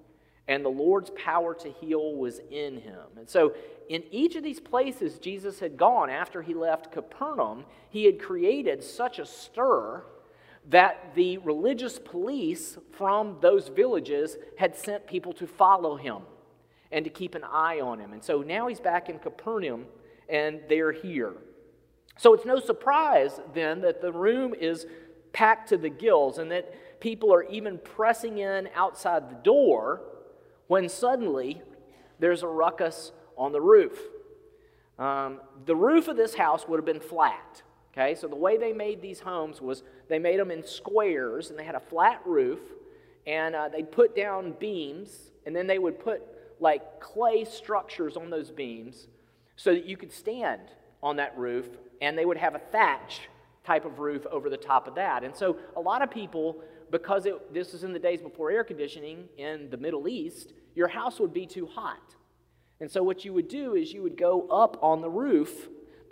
And 0.48 0.64
the 0.64 0.70
Lord's 0.70 1.10
power 1.10 1.54
to 1.54 1.70
heal 1.70 2.14
was 2.14 2.40
in 2.50 2.80
him." 2.80 3.06
And 3.16 3.28
so 3.28 3.54
in 3.88 4.02
each 4.10 4.34
of 4.34 4.42
these 4.42 4.60
places 4.60 5.18
Jesus 5.18 5.60
had 5.60 5.76
gone 5.76 6.10
after 6.10 6.42
he 6.42 6.54
left 6.54 6.90
Capernaum, 6.90 7.66
he 7.90 8.06
had 8.06 8.18
created 8.18 8.82
such 8.82 9.18
a 9.18 9.26
stir 9.26 10.04
that 10.66 11.14
the 11.14 11.38
religious 11.38 11.98
police 11.98 12.78
from 12.92 13.38
those 13.40 13.68
villages 13.68 14.36
had 14.56 14.74
sent 14.74 15.06
people 15.06 15.32
to 15.34 15.46
follow 15.46 15.96
him 15.96 16.22
and 16.90 17.04
to 17.04 17.10
keep 17.10 17.34
an 17.34 17.44
eye 17.44 17.80
on 17.80 17.98
him. 17.98 18.12
And 18.12 18.22
so 18.22 18.42
now 18.42 18.66
he's 18.66 18.80
back 18.80 19.08
in 19.08 19.18
Capernaum 19.18 19.86
and 20.28 20.60
they're 20.68 20.92
here. 20.92 21.34
So 22.18 22.34
it's 22.34 22.44
no 22.44 22.58
surprise 22.58 23.40
then 23.54 23.80
that 23.82 24.00
the 24.00 24.12
room 24.12 24.54
is 24.54 24.86
packed 25.32 25.68
to 25.68 25.76
the 25.76 25.88
gills 25.88 26.38
and 26.38 26.50
that 26.50 27.00
people 27.00 27.32
are 27.32 27.44
even 27.44 27.78
pressing 27.78 28.38
in 28.38 28.68
outside 28.74 29.30
the 29.30 29.36
door 29.36 30.02
when 30.68 30.88
suddenly 30.88 31.62
there's 32.18 32.42
a 32.42 32.46
ruckus 32.46 33.12
on 33.36 33.52
the 33.52 33.60
roof. 33.60 33.98
Um, 34.98 35.40
the 35.66 35.76
roof 35.76 36.08
of 36.08 36.16
this 36.16 36.34
house 36.34 36.66
would 36.68 36.78
have 36.78 36.86
been 36.86 37.00
flat. 37.00 37.62
Okay, 37.92 38.14
so 38.14 38.28
the 38.28 38.36
way 38.36 38.58
they 38.58 38.72
made 38.72 39.02
these 39.02 39.20
homes 39.20 39.60
was 39.60 39.82
they 40.08 40.18
made 40.18 40.38
them 40.38 40.50
in 40.50 40.64
squares 40.64 41.50
and 41.50 41.58
they 41.58 41.64
had 41.64 41.74
a 41.74 41.80
flat 41.80 42.20
roof 42.24 42.60
and 43.26 43.56
uh, 43.56 43.68
they'd 43.68 43.90
put 43.90 44.14
down 44.14 44.52
beams 44.60 45.32
and 45.46 45.56
then 45.56 45.66
they 45.66 45.78
would 45.78 45.98
put 45.98 46.22
like 46.60 47.00
clay 47.00 47.44
structures 47.44 48.16
on 48.16 48.30
those 48.30 48.50
beams 48.50 49.08
so 49.56 49.72
that 49.72 49.84
you 49.84 49.96
could 49.96 50.12
stand 50.12 50.60
on 51.02 51.16
that 51.16 51.36
roof 51.36 51.66
and 52.00 52.16
they 52.16 52.24
would 52.24 52.36
have 52.36 52.54
a 52.54 52.58
thatch 52.58 53.22
type 53.64 53.84
of 53.84 53.98
roof 53.98 54.24
over 54.30 54.48
the 54.48 54.56
top 54.56 54.86
of 54.86 54.94
that. 54.94 55.24
And 55.24 55.34
so 55.34 55.56
a 55.76 55.80
lot 55.80 56.00
of 56.00 56.10
people, 56.10 56.56
because 56.90 57.26
it, 57.26 57.52
this 57.52 57.72
was 57.72 57.84
in 57.84 57.92
the 57.92 57.98
days 57.98 58.22
before 58.22 58.50
air 58.50 58.64
conditioning 58.64 59.28
in 59.36 59.68
the 59.70 59.76
Middle 59.76 60.08
East, 60.08 60.52
your 60.74 60.88
house 60.88 61.20
would 61.20 61.32
be 61.32 61.46
too 61.46 61.66
hot. 61.66 62.14
And 62.80 62.90
so 62.90 63.02
what 63.02 63.24
you 63.24 63.32
would 63.32 63.48
do 63.48 63.74
is 63.74 63.92
you 63.92 64.02
would 64.02 64.16
go 64.16 64.46
up 64.48 64.78
on 64.82 65.00
the 65.00 65.10
roof 65.10 65.68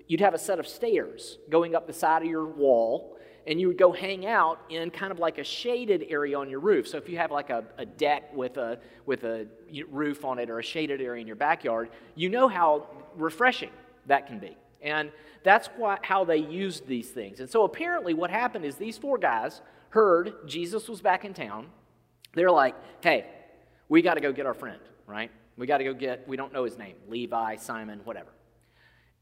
you'd 0.06 0.20
have 0.20 0.34
a 0.34 0.38
set 0.38 0.58
of 0.58 0.66
stairs 0.66 1.38
going 1.50 1.74
up 1.74 1.86
the 1.86 1.92
side 1.92 2.22
of 2.22 2.28
your 2.28 2.46
wall, 2.46 3.16
and 3.46 3.60
you 3.60 3.68
would 3.68 3.78
go 3.78 3.92
hang 3.92 4.26
out 4.26 4.60
in 4.70 4.90
kind 4.90 5.12
of 5.12 5.18
like 5.18 5.38
a 5.38 5.44
shaded 5.44 6.04
area 6.08 6.38
on 6.38 6.50
your 6.50 6.60
roof. 6.60 6.88
So 6.88 6.96
if 6.96 7.08
you 7.08 7.16
have 7.18 7.30
like 7.30 7.50
a, 7.50 7.64
a 7.78 7.86
deck 7.86 8.34
with 8.34 8.56
a, 8.56 8.78
with 9.04 9.24
a 9.24 9.46
roof 9.88 10.24
on 10.24 10.38
it 10.38 10.50
or 10.50 10.58
a 10.58 10.62
shaded 10.62 11.00
area 11.00 11.20
in 11.20 11.26
your 11.26 11.36
backyard, 11.36 11.90
you 12.16 12.28
know 12.28 12.48
how 12.48 12.88
refreshing 13.14 13.70
that 14.06 14.26
can 14.26 14.38
be. 14.40 14.56
And 14.82 15.10
that's 15.44 15.68
why, 15.76 15.98
how 16.02 16.24
they 16.24 16.38
used 16.38 16.86
these 16.86 17.08
things. 17.10 17.38
And 17.38 17.48
so 17.48 17.64
apparently, 17.64 18.14
what 18.14 18.30
happened 18.30 18.64
is 18.64 18.76
these 18.76 18.98
four 18.98 19.16
guys 19.16 19.60
heard 19.90 20.34
Jesus 20.46 20.88
was 20.88 21.00
back 21.00 21.24
in 21.24 21.32
town. 21.32 21.68
They're 22.34 22.50
like, 22.50 22.74
hey, 23.00 23.26
we 23.88 24.02
got 24.02 24.14
to 24.14 24.20
go 24.20 24.32
get 24.32 24.46
our 24.46 24.54
friend, 24.54 24.80
right? 25.06 25.30
We 25.56 25.66
got 25.66 25.78
to 25.78 25.84
go 25.84 25.94
get, 25.94 26.26
we 26.28 26.36
don't 26.36 26.52
know 26.52 26.64
his 26.64 26.76
name, 26.76 26.96
Levi, 27.08 27.56
Simon, 27.56 28.00
whatever. 28.04 28.30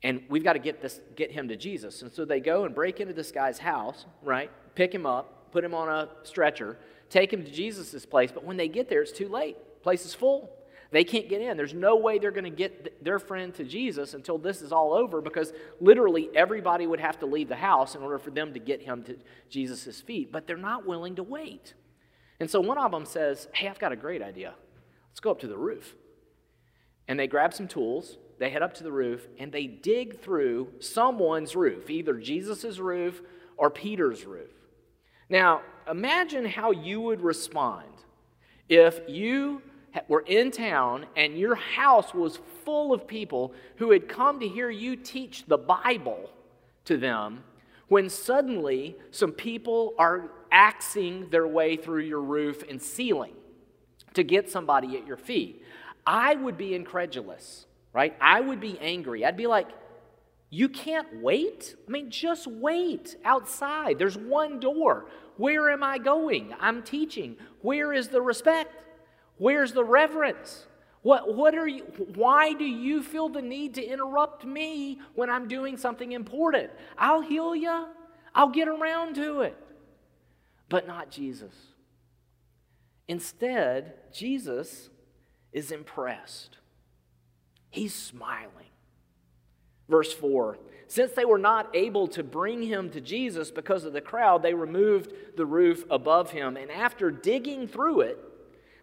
And 0.02 0.23
we've 0.28 0.44
got 0.44 0.52
to 0.52 0.59
get 0.59 0.83
this 0.83 1.00
get 1.16 1.30
him 1.30 1.49
to 1.49 1.56
jesus. 1.56 2.02
And 2.02 2.12
so 2.12 2.25
they 2.25 2.38
go 2.38 2.64
and 2.64 2.75
break 2.75 3.00
into 3.00 3.14
this 3.14 3.33
guy's 3.33 3.59
house 3.59 4.04
right? 4.23 4.50
Pick 4.75 4.94
him 4.94 5.06
up 5.06 5.30
put 5.50 5.62
him 5.62 5.73
on 5.73 5.88
a 5.88 6.09
stretcher 6.25 6.76
take 7.09 7.33
him 7.33 7.44
to 7.44 7.50
jesus' 7.50 8.04
place. 8.04 8.30
But 8.33 8.44
when 8.44 8.56
they 8.56 8.68
get 8.68 8.88
there 8.88 9.02
it's 9.02 9.12
too 9.12 9.28
late. 9.28 9.56
Place 9.83 10.04
is 10.04 10.14
full. 10.14 10.50
They 10.90 11.04
can't 11.04 11.28
get 11.28 11.40
in. 11.40 11.56
There's 11.56 11.75
no 11.75 11.97
way 11.97 12.18
they're 12.18 12.30
going 12.30 12.44
to 12.44 12.50
get 12.50 13.02
their 13.02 13.18
friend 13.18 13.54
to 13.54 13.64
jesus 13.64 14.14
until 14.14 14.37
this 14.37 14.61
is 14.62 14.73
all 14.73 14.92
over 14.92 15.21
because 15.21 15.52
literally 15.80 16.28
everybody 16.35 16.87
would 16.87 17.00
have 17.00 17.18
to 17.21 17.26
leave 17.26 17.49
the 17.49 17.56
house 17.56 17.94
in 17.94 18.02
order 18.02 18.18
for 18.18 18.30
them 18.30 18.52
to 18.52 18.61
get 18.61 18.83
him 18.83 19.02
to 19.04 19.16
jesus' 19.49 20.00
feet. 20.00 20.30
But 20.30 20.47
they're 20.47 20.56
not 20.56 20.87
willing 20.87 21.16
to 21.16 21.23
wait 21.23 21.75
and 22.40 22.50
so 22.50 22.60
one 22.60 22.78
of 22.78 22.90
them 22.90 23.04
says 23.04 23.48
hey 23.54 23.68
i've 23.68 23.78
got 23.78 23.92
a 23.92 23.96
great 23.96 24.22
idea 24.22 24.54
let's 25.10 25.20
go 25.20 25.30
up 25.30 25.40
to 25.40 25.48
the 25.48 25.56
roof 25.56 25.94
and 27.08 27.18
they 27.18 27.26
grab 27.26 27.52
some 27.52 27.68
tools 27.68 28.18
they 28.38 28.50
head 28.50 28.62
up 28.62 28.74
to 28.74 28.84
the 28.84 28.92
roof 28.92 29.26
and 29.38 29.52
they 29.52 29.66
dig 29.66 30.20
through 30.20 30.68
someone's 30.80 31.54
roof, 31.54 31.88
either 31.88 32.14
Jesus' 32.14 32.78
roof 32.78 33.22
or 33.56 33.70
Peter's 33.70 34.24
roof. 34.24 34.50
Now, 35.28 35.62
imagine 35.90 36.44
how 36.44 36.72
you 36.72 37.00
would 37.00 37.20
respond 37.20 37.86
if 38.68 39.00
you 39.08 39.62
were 40.08 40.24
in 40.26 40.50
town 40.50 41.06
and 41.16 41.38
your 41.38 41.54
house 41.54 42.12
was 42.12 42.40
full 42.64 42.92
of 42.92 43.06
people 43.06 43.54
who 43.76 43.92
had 43.92 44.08
come 44.08 44.40
to 44.40 44.48
hear 44.48 44.70
you 44.70 44.96
teach 44.96 45.46
the 45.46 45.58
Bible 45.58 46.30
to 46.86 46.96
them 46.96 47.44
when 47.88 48.08
suddenly 48.08 48.96
some 49.10 49.30
people 49.30 49.94
are 49.98 50.30
axing 50.54 51.28
their 51.28 51.46
way 51.46 51.76
through 51.76 52.02
your 52.02 52.23
roof 52.23 52.64
and 52.70 52.80
ceiling 52.80 53.34
to 54.14 54.25
get 54.25 54.50
somebody 54.50 54.96
at 54.96 55.06
your 55.06 55.18
feet. 55.18 55.62
I 56.06 56.34
would 56.34 56.56
be 56.56 56.75
incredulous 56.75 57.66
right? 57.94 58.14
I 58.20 58.40
would 58.40 58.61
be 58.61 58.78
angry. 58.80 59.25
I'd 59.25 59.38
be 59.38 59.46
like, 59.46 59.68
you 60.50 60.68
can't 60.68 61.23
wait? 61.23 61.75
I 61.88 61.90
mean, 61.90 62.11
just 62.11 62.46
wait 62.46 63.16
outside. 63.25 63.99
There's 63.99 64.18
one 64.18 64.61
door. 64.61 65.06
Where 65.37 65.70
am 65.70 65.82
I 65.82 65.99
going? 65.99 66.52
I'm 66.61 66.82
teaching. 66.82 67.37
Where 67.62 67.92
is 67.92 68.08
the 68.08 68.20
respect? 68.20 68.82
Where's 69.38 69.73
the 69.73 69.84
reverence? 69.84 70.66
What, 71.02 71.34
what 71.34 71.54
are 71.54 71.66
you, 71.66 71.84
why 72.14 72.52
do 72.52 72.64
you 72.64 73.02
feel 73.02 73.28
the 73.28 73.42
need 73.42 73.75
to 73.75 73.84
interrupt 73.84 74.44
me 74.44 75.00
when 75.14 75.30
I'm 75.30 75.49
doing 75.49 75.76
something 75.76 76.12
important? 76.12 76.70
I'll 76.99 77.20
heal 77.20 77.54
you. 77.54 77.88
I'll 78.34 78.49
get 78.49 78.68
around 78.68 79.14
to 79.16 79.42
it. 79.42 79.56
But 80.68 80.87
not 80.87 81.11
Jesus. 81.11 81.54
Instead, 83.06 83.94
Jesus 84.12 84.88
is 85.52 85.71
impressed. 85.71 86.59
He's 87.71 87.94
smiling. 87.94 88.49
Verse 89.88 90.12
4 90.12 90.59
Since 90.88 91.12
they 91.12 91.25
were 91.25 91.38
not 91.38 91.75
able 91.75 92.09
to 92.09 92.23
bring 92.23 92.62
him 92.62 92.90
to 92.90 93.00
Jesus 93.00 93.50
because 93.50 93.85
of 93.85 93.92
the 93.92 94.00
crowd, 94.00 94.42
they 94.42 94.54
removed 94.54 95.12
the 95.37 95.47
roof 95.47 95.85
above 95.90 96.30
him. 96.30 96.56
And 96.56 96.71
after 96.71 97.11
digging 97.11 97.68
through 97.68 98.02
it, 98.02 98.18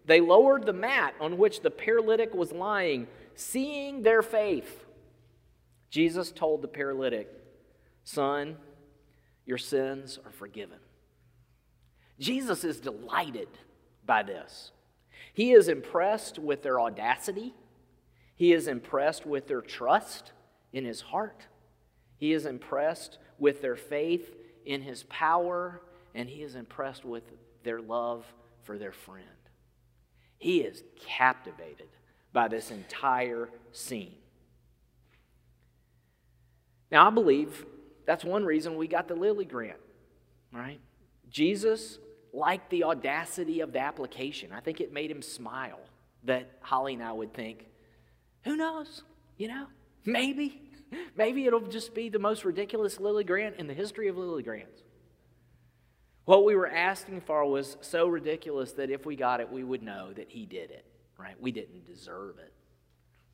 they 0.04 0.20
lowered 0.20 0.66
the 0.66 0.72
mat 0.72 1.14
on 1.20 1.38
which 1.38 1.60
the 1.60 1.70
paralytic 1.70 2.34
was 2.34 2.52
lying. 2.52 3.06
Seeing 3.34 4.02
their 4.02 4.22
faith, 4.22 4.84
Jesus 5.90 6.30
told 6.32 6.62
the 6.62 6.68
paralytic, 6.68 7.28
Son, 8.04 8.56
your 9.46 9.58
sins 9.58 10.18
are 10.24 10.32
forgiven. 10.32 10.78
Jesus 12.18 12.64
is 12.64 12.80
delighted 12.80 13.48
by 14.04 14.22
this. 14.22 14.70
He 15.32 15.52
is 15.52 15.68
impressed 15.68 16.38
with 16.38 16.62
their 16.62 16.80
audacity. 16.80 17.54
He 18.34 18.52
is 18.52 18.68
impressed 18.68 19.26
with 19.26 19.48
their 19.48 19.60
trust 19.60 20.32
in 20.72 20.84
his 20.84 21.00
heart. 21.00 21.46
He 22.16 22.32
is 22.32 22.46
impressed 22.46 23.18
with 23.38 23.62
their 23.62 23.76
faith 23.76 24.34
in 24.64 24.82
his 24.82 25.04
power, 25.04 25.82
and 26.14 26.28
he 26.28 26.42
is 26.42 26.54
impressed 26.54 27.04
with 27.04 27.24
their 27.64 27.80
love 27.80 28.24
for 28.62 28.78
their 28.78 28.92
friend. 28.92 29.26
He 30.38 30.60
is 30.60 30.82
captivated 31.00 31.88
by 32.32 32.48
this 32.48 32.70
entire 32.70 33.48
scene. 33.72 34.14
Now, 36.90 37.06
I 37.06 37.10
believe 37.10 37.64
that's 38.06 38.24
one 38.24 38.44
reason 38.44 38.76
we 38.76 38.86
got 38.86 39.08
the 39.08 39.14
Lilly 39.14 39.44
Grant, 39.44 39.80
right? 40.52 40.80
Jesus 41.32 41.98
liked 42.32 42.70
the 42.70 42.84
audacity 42.84 43.60
of 43.60 43.72
the 43.72 43.80
application. 43.80 44.52
I 44.52 44.60
think 44.60 44.80
it 44.80 44.92
made 44.92 45.10
him 45.10 45.22
smile 45.22 45.80
that 46.24 46.50
Holly 46.60 46.94
and 46.94 47.02
I 47.02 47.12
would 47.12 47.34
think, 47.34 47.66
who 48.44 48.56
knows? 48.56 49.02
You 49.36 49.48
know, 49.48 49.66
maybe. 50.04 50.60
Maybe 51.16 51.46
it'll 51.46 51.60
just 51.60 51.94
be 51.94 52.10
the 52.10 52.18
most 52.18 52.44
ridiculous 52.44 53.00
Lilly 53.00 53.24
Grant 53.24 53.56
in 53.56 53.66
the 53.66 53.72
history 53.72 54.08
of 54.08 54.18
Lilly 54.18 54.42
Grants. 54.42 54.82
What 56.26 56.44
we 56.44 56.54
were 56.54 56.68
asking 56.68 57.22
for 57.22 57.44
was 57.46 57.78
so 57.80 58.06
ridiculous 58.06 58.72
that 58.72 58.90
if 58.90 59.06
we 59.06 59.16
got 59.16 59.40
it, 59.40 59.50
we 59.50 59.64
would 59.64 59.82
know 59.82 60.12
that 60.12 60.28
he 60.28 60.44
did 60.44 60.70
it, 60.70 60.84
right? 61.18 61.34
We 61.40 61.50
didn't 61.50 61.86
deserve 61.86 62.38
it. 62.38 62.52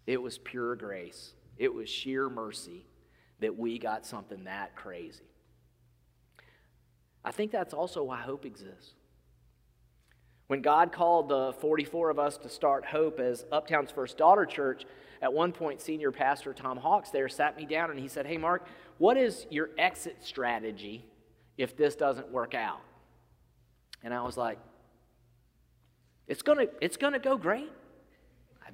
It 0.07 0.23
was 0.23 0.38
pure 0.38 0.76
grace, 0.76 1.35
it 1.59 1.75
was 1.75 1.90
sheer 1.90 2.31
mercy 2.31 2.87
that 3.40 3.59
we 3.59 3.78
got 3.78 4.07
something 4.07 4.45
that 4.45 4.75
crazy. 4.75 5.25
I 7.25 7.32
think 7.32 7.50
that's 7.50 7.75
also 7.75 8.02
why 8.02 8.20
hope 8.20 8.44
exists. 8.44 8.94
When 10.46 10.62
God 10.62 10.92
called 10.92 11.28
the 11.28 11.52
44 11.60 12.10
of 12.10 12.18
us 12.18 12.38
to 12.38 12.48
start 12.48 12.87
Hope 12.87 13.20
as 13.20 13.44
Uptown's 13.52 13.90
first 13.90 14.16
daughter 14.16 14.46
church, 14.46 14.84
at 15.20 15.32
one 15.32 15.52
point, 15.52 15.80
senior 15.82 16.10
pastor 16.10 16.54
Tom 16.54 16.78
Hawks 16.78 17.10
there 17.10 17.28
sat 17.28 17.56
me 17.56 17.66
down 17.66 17.90
and 17.90 17.98
he 17.98 18.08
said, 18.08 18.26
Hey, 18.26 18.38
Mark, 18.38 18.66
what 18.96 19.16
is 19.16 19.46
your 19.50 19.70
exit 19.76 20.16
strategy 20.20 21.04
if 21.58 21.76
this 21.76 21.96
doesn't 21.96 22.30
work 22.30 22.54
out? 22.54 22.80
And 24.02 24.14
I 24.14 24.22
was 24.22 24.37
like, 24.37 24.58
it's 26.28 26.42
to 26.42 26.68
it's 26.80 26.96
gonna 26.96 27.18
go 27.18 27.37
great. 27.37 27.70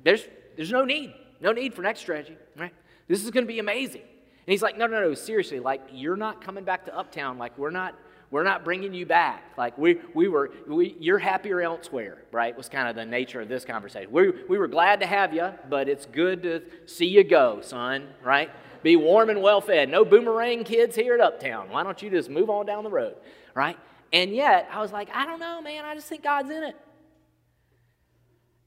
There's, 0.03 0.27
there's 0.57 0.73
no 0.73 0.85
need, 0.85 1.15
no 1.41 1.53
need 1.53 1.75
for 1.75 1.83
next 1.83 2.01
strategy, 2.01 2.37
right? 2.57 2.75
This 3.09 3.25
is 3.25 3.31
to 3.45 3.53
be 3.53 3.59
amazing. 3.59 4.03
And 4.03 4.53
he's 4.53 4.63
like, 4.63 4.77
no, 4.77 4.87
no, 4.87 5.01
no, 5.01 5.15
seriously, 5.15 5.61
like, 5.61 5.81
you're 5.93 6.17
not 6.17 6.45
coming 6.45 6.65
back 6.65 6.85
to 6.87 6.97
Uptown. 6.97 7.39
Like, 7.39 7.57
we're 7.57 7.71
not, 7.71 7.95
we're 8.35 8.43
not 8.43 8.65
bringing 8.65 8.93
you 8.93 9.07
back. 9.07 9.45
Like, 9.57 9.79
we, 9.79 10.01
we 10.13 10.27
were, 10.27 10.51
we, 10.67 10.97
you're 10.99 11.21
happier 11.21 11.61
elsewhere, 11.61 12.19
right? 12.33 12.57
Was 12.57 12.69
kind 12.69 12.89
of 12.89 12.97
the 12.97 13.07
nature 13.07 13.41
of 13.41 13.49
this 13.49 13.65
conversation. 13.65 14.11
We, 14.11 14.33
we 14.49 14.59
were 14.59 14.67
glad 14.67 14.99
to 15.03 15.07
have 15.07 15.33
you, 15.33 15.53
but 15.71 15.89
it's 15.89 16.05
good 16.05 16.43
to 16.43 16.63
see 16.87 17.07
you 17.07 17.23
go, 17.23 17.61
son, 17.61 18.09
right? 18.25 18.51
Be 18.83 18.97
warm 18.97 19.31
and 19.31 19.41
well 19.41 19.61
fed. 19.61 19.89
No 19.89 20.05
boomerang 20.05 20.65
kids 20.65 20.97
here 20.97 21.15
at 21.15 21.21
Uptown. 21.21 21.71
Why 21.71 21.85
don't 21.85 22.03
you 22.03 22.11
just 22.11 22.29
move 22.29 22.51
on 22.51 22.67
down 22.67 22.83
the 22.83 22.91
road, 22.91 23.15
right? 23.55 23.79
And 24.13 24.35
yet, 24.35 24.69
I 24.69 24.81
was 24.81 24.91
like, 24.91 25.11
I 25.15 25.27
don't 25.27 25.39
know, 25.39 25.63
man. 25.63 25.85
I 25.85 25.95
just 25.95 26.09
think 26.09 26.25
God's 26.25 26.51
in 26.51 26.65
it. 26.65 26.77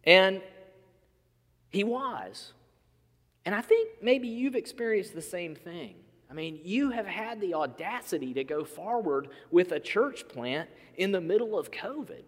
And 0.05 0.41
he 1.71 1.83
was. 1.83 2.53
And 3.43 3.53
I 3.53 3.59
think 3.59 4.01
maybe 4.01 4.29
you've 4.29 4.55
experienced 4.55 5.13
the 5.13 5.21
same 5.21 5.55
thing. 5.55 5.95
I 6.29 6.33
mean, 6.33 6.59
you 6.63 6.91
have 6.91 7.05
had 7.05 7.39
the 7.39 7.53
audacity 7.53 8.33
to 8.33 8.43
go 8.43 8.65
forward 8.65 9.29
with 9.49 9.71
a 9.71 9.79
church 9.79 10.27
plant 10.27 10.69
in 10.95 11.11
the 11.11 11.21
middle 11.21 11.57
of 11.57 11.71
COVID 11.71 12.23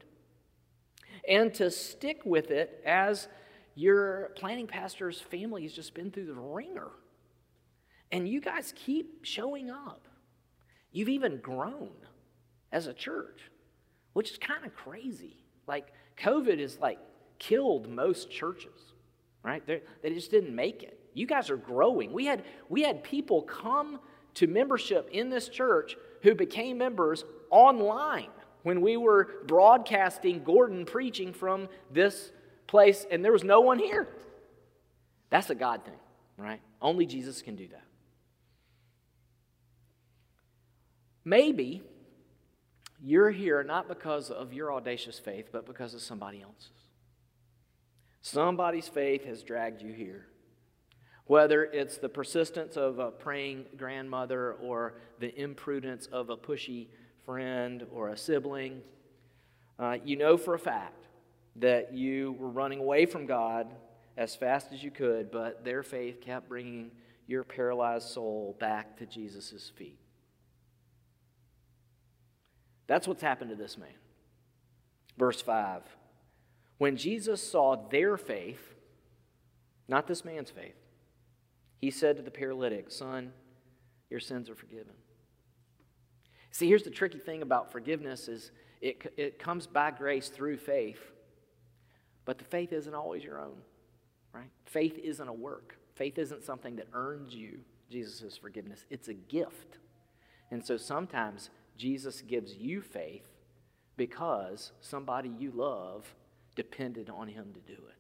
and 1.28 1.54
to 1.56 1.70
stick 1.70 2.22
with 2.26 2.50
it 2.50 2.82
as 2.86 3.28
your 3.76 4.32
planning 4.36 4.68
pastor's 4.68 5.20
family 5.20 5.64
has 5.64 5.74
just 5.74 5.94
been 5.94 6.12
through 6.12 6.28
the 6.28 6.34
ringer. 6.34 6.90
And 8.12 8.28
you 8.28 8.42
guys 8.42 8.74
keep 8.76 9.26
showing 9.26 9.70
up. 9.70 10.08
You've 10.92 11.10
even 11.10 11.38
grown 11.38 11.92
as 12.72 12.88
a 12.88 12.94
church, 12.94 13.52
which 14.14 14.32
is 14.32 14.38
kind 14.38 14.66
of 14.66 14.74
crazy. 14.76 15.38
Like, 15.68 15.94
COVID 16.18 16.60
has 16.60 16.80
like 16.80 17.00
killed 17.38 17.90
most 17.90 18.32
churches, 18.32 18.94
right? 19.44 19.66
They're, 19.66 19.82
they 20.02 20.14
just 20.14 20.32
didn't 20.32 20.56
make 20.56 20.84
it. 20.84 20.99
You 21.14 21.26
guys 21.26 21.50
are 21.50 21.58
growing. 21.58 22.12
We 22.14 22.26
had, 22.26 22.44
we 22.70 22.84
had 22.84 23.04
people 23.04 23.42
come 23.42 24.00
to 24.36 24.48
membership 24.48 25.10
in 25.12 25.30
this 25.30 25.50
church 25.50 25.98
who 26.22 26.36
became 26.36 26.78
members 26.78 27.26
online 27.50 28.30
when 28.64 28.82
we 28.82 28.98
were 28.98 29.30
broadcasting 29.48 30.44
Gordon 30.44 30.86
preaching 30.86 31.34
from 31.34 31.70
this 31.92 32.32
place, 32.68 33.06
and 33.10 33.24
there 33.24 33.32
was 33.32 33.44
no 33.44 33.62
one 33.62 33.80
here. 33.80 34.08
That's 35.30 35.50
a 35.50 35.56
God 35.56 35.86
thing, 35.86 36.00
right? 36.38 36.62
Only 36.82 37.06
Jesus 37.06 37.42
can 37.42 37.56
do 37.56 37.68
that. 37.70 37.84
Maybe 41.24 41.84
you're 43.02 43.32
here 43.32 43.64
not 43.64 43.88
because 43.88 44.30
of 44.30 44.54
your 44.54 44.74
audacious 44.74 45.20
faith, 45.20 45.50
but 45.52 45.66
because 45.66 45.94
of 45.94 46.02
somebody 46.02 46.42
else's. 46.42 46.70
Somebody's 48.22 48.88
faith 48.88 49.26
has 49.26 49.44
dragged 49.44 49.82
you 49.82 49.94
here. 49.94 50.26
Whether 51.30 51.66
it's 51.66 52.00
the 52.00 52.10
persistence 52.10 52.76
of 52.76 52.98
a 52.98 53.12
praying 53.12 53.66
grandmother 53.78 54.54
or 54.54 54.96
the 55.20 55.32
imprudence 55.40 56.08
of 56.08 56.32
a 56.32 56.36
pushy 56.36 56.88
friend 57.24 57.86
or 57.92 58.10
a 58.10 58.18
sibling, 58.18 58.82
uh, 59.78 59.98
you 60.04 60.16
know 60.16 60.38
for 60.38 60.56
a 60.56 60.60
fact 60.60 61.06
that 61.58 61.94
you 61.94 62.36
were 62.40 62.50
running 62.50 62.80
away 62.80 63.06
from 63.06 63.28
God 63.28 63.68
as 64.18 64.36
fast 64.36 64.74
as 64.74 64.84
you 64.84 64.90
could, 64.90 65.30
but 65.30 65.64
their 65.64 65.84
faith 65.84 66.20
kept 66.20 66.50
bringing 66.50 66.90
your 67.28 67.44
paralyzed 67.44 68.08
soul 68.08 68.58
back 68.60 68.98
to 68.98 69.06
Jesus' 69.06 69.72
feet. 69.76 70.00
That's 72.88 73.08
what's 73.08 73.22
happened 73.22 73.52
to 73.52 73.56
this 73.56 73.78
man. 73.78 73.90
Verse 75.16 75.44
5 75.44 75.84
When 76.80 76.98
Jesus 76.98 77.40
saw 77.52 77.76
their 77.76 78.18
faith, 78.18 78.74
not 79.88 80.08
this 80.08 80.26
man's 80.26 80.50
faith, 80.50 80.74
he 81.80 81.92
said 81.92 82.18
to 82.18 82.24
the 82.24 82.32
paralytic, 82.32 82.92
Son, 82.92 83.32
your 84.10 84.20
sins 84.20 84.50
are 84.50 84.56
forgiven. 84.56 84.94
See, 86.52 86.68
here's 86.68 86.84
the 86.84 86.90
tricky 86.90 87.20
thing 87.20 87.42
about 87.42 87.72
forgiveness 87.72 88.28
is 88.28 88.52
it, 88.82 89.14
it 89.18 89.40
comes 89.40 89.68
by 89.68 89.92
grace 89.92 90.30
through 90.30 90.58
faith, 90.58 91.00
but 92.26 92.38
the 92.38 92.46
faith 92.46 92.74
isn't 92.74 92.94
always 92.94 93.24
your 93.24 93.40
own, 93.40 93.58
right? 94.34 94.50
Faith 94.66 94.98
isn't 94.98 95.28
a 95.28 95.34
work. 95.34 95.78
Faith 95.96 96.18
isn't 96.18 96.44
something 96.44 96.76
that 96.78 96.88
earns 96.94 97.34
you 97.34 97.60
Jesus' 97.90 98.38
forgiveness. 98.38 98.86
It's 98.90 99.08
a 99.08 99.14
gift. 99.14 99.78
And 100.52 100.66
so 100.66 100.78
sometimes 100.78 101.50
Jesus 101.78 102.22
gives 102.22 102.56
you 102.56 102.82
faith 102.82 103.28
because 103.98 104.72
somebody 104.82 105.30
you 105.30 105.52
love 105.52 106.16
depended 106.56 107.10
on 107.10 107.28
him 107.28 107.54
to 107.54 107.60
do 107.60 107.82
it. 107.82 107.99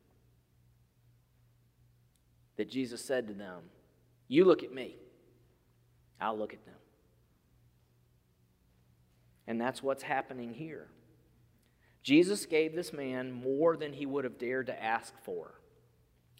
That 2.59 2.69
Jesus 2.69 3.01
said 3.01 3.25
to 3.29 3.33
them, 3.33 3.61
You 4.27 4.43
look 4.43 4.63
at 4.63 4.73
me, 4.73 4.97
I'll 6.19 6.37
look 6.37 6.53
at 6.53 6.65
them. 6.65 6.75
And 9.47 9.61
that's 9.61 9.81
what's 9.81 10.03
happening 10.03 10.53
here. 10.53 10.89
Jesus 12.03 12.45
gave 12.45 12.75
this 12.75 12.91
man 12.91 13.31
more 13.31 13.77
than 13.77 13.93
he 13.93 14.05
would 14.05 14.25
have 14.25 14.37
dared 14.37 14.67
to 14.67 14.83
ask 14.83 15.13
for. 15.23 15.53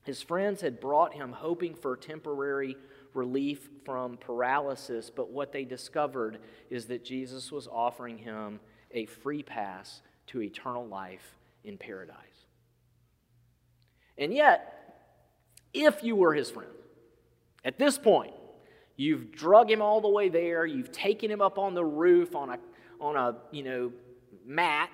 His 0.03 0.21
friends 0.21 0.59
had 0.59 0.81
brought 0.81 1.13
him 1.13 1.31
hoping 1.31 1.73
for 1.73 1.95
temporary 1.95 2.75
relief 3.13 3.69
from 3.85 4.17
paralysis, 4.17 5.09
but 5.09 5.31
what 5.31 5.53
they 5.53 5.63
discovered 5.63 6.39
is 6.69 6.87
that 6.87 7.05
Jesus 7.05 7.49
was 7.49 7.65
offering 7.65 8.17
him 8.17 8.59
a 8.91 9.05
free 9.05 9.41
pass 9.41 10.01
to 10.27 10.41
eternal 10.41 10.85
life 10.85 11.37
in 11.63 11.77
paradise. 11.77 12.17
And 14.17 14.33
yet, 14.33 14.78
if 15.73 16.03
you 16.03 16.15
were 16.15 16.33
his 16.33 16.49
friend, 16.49 16.71
at 17.63 17.77
this 17.77 17.97
point, 17.97 18.33
you've 18.95 19.31
drug 19.31 19.69
him 19.69 19.81
all 19.81 20.01
the 20.01 20.09
way 20.09 20.29
there, 20.29 20.65
you've 20.65 20.91
taken 20.91 21.29
him 21.29 21.41
up 21.41 21.57
on 21.57 21.73
the 21.73 21.83
roof 21.83 22.35
on 22.35 22.49
a, 22.49 22.59
on 22.99 23.15
a 23.15 23.35
you 23.51 23.63
know, 23.63 23.91
mat, 24.45 24.89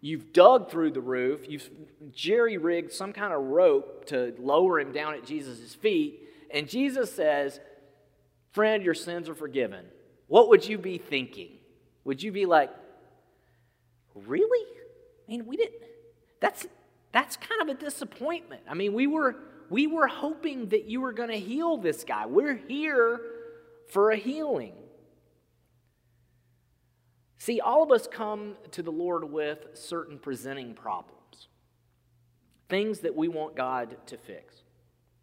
you've 0.00 0.32
dug 0.32 0.70
through 0.70 0.90
the 0.90 1.00
roof, 1.00 1.48
you've 1.48 1.68
jerry 2.12 2.58
rigged 2.58 2.92
some 2.92 3.12
kind 3.12 3.32
of 3.32 3.42
rope 3.42 4.06
to 4.06 4.34
lower 4.38 4.80
him 4.80 4.92
down 4.92 5.14
at 5.14 5.24
Jesus' 5.24 5.74
feet, 5.74 6.20
and 6.50 6.68
Jesus 6.68 7.12
says, 7.12 7.60
Friend, 8.52 8.84
your 8.84 8.94
sins 8.94 9.30
are 9.30 9.34
forgiven. 9.34 9.86
What 10.28 10.50
would 10.50 10.66
you 10.66 10.76
be 10.76 10.98
thinking? 10.98 11.52
Would 12.04 12.22
you 12.22 12.32
be 12.32 12.44
like, 12.44 12.70
Really? 14.14 14.66
I 15.26 15.30
mean, 15.30 15.46
we 15.46 15.56
didn't. 15.56 15.82
That's, 16.40 16.66
that's 17.12 17.36
kind 17.36 17.62
of 17.62 17.68
a 17.68 17.74
disappointment. 17.74 18.62
I 18.68 18.74
mean, 18.74 18.92
we 18.92 19.06
were, 19.06 19.36
we 19.72 19.86
were 19.86 20.06
hoping 20.06 20.68
that 20.68 20.84
you 20.84 21.00
were 21.00 21.14
going 21.14 21.30
to 21.30 21.38
heal 21.38 21.78
this 21.78 22.04
guy. 22.04 22.26
We're 22.26 22.60
here 22.68 23.20
for 23.88 24.10
a 24.10 24.16
healing. 24.16 24.74
See, 27.38 27.58
all 27.58 27.82
of 27.82 27.90
us 27.90 28.06
come 28.06 28.56
to 28.72 28.82
the 28.82 28.92
Lord 28.92 29.24
with 29.24 29.68
certain 29.72 30.18
presenting 30.18 30.74
problems, 30.74 31.48
things 32.68 33.00
that 33.00 33.16
we 33.16 33.28
want 33.28 33.56
God 33.56 33.96
to 34.08 34.18
fix. 34.18 34.62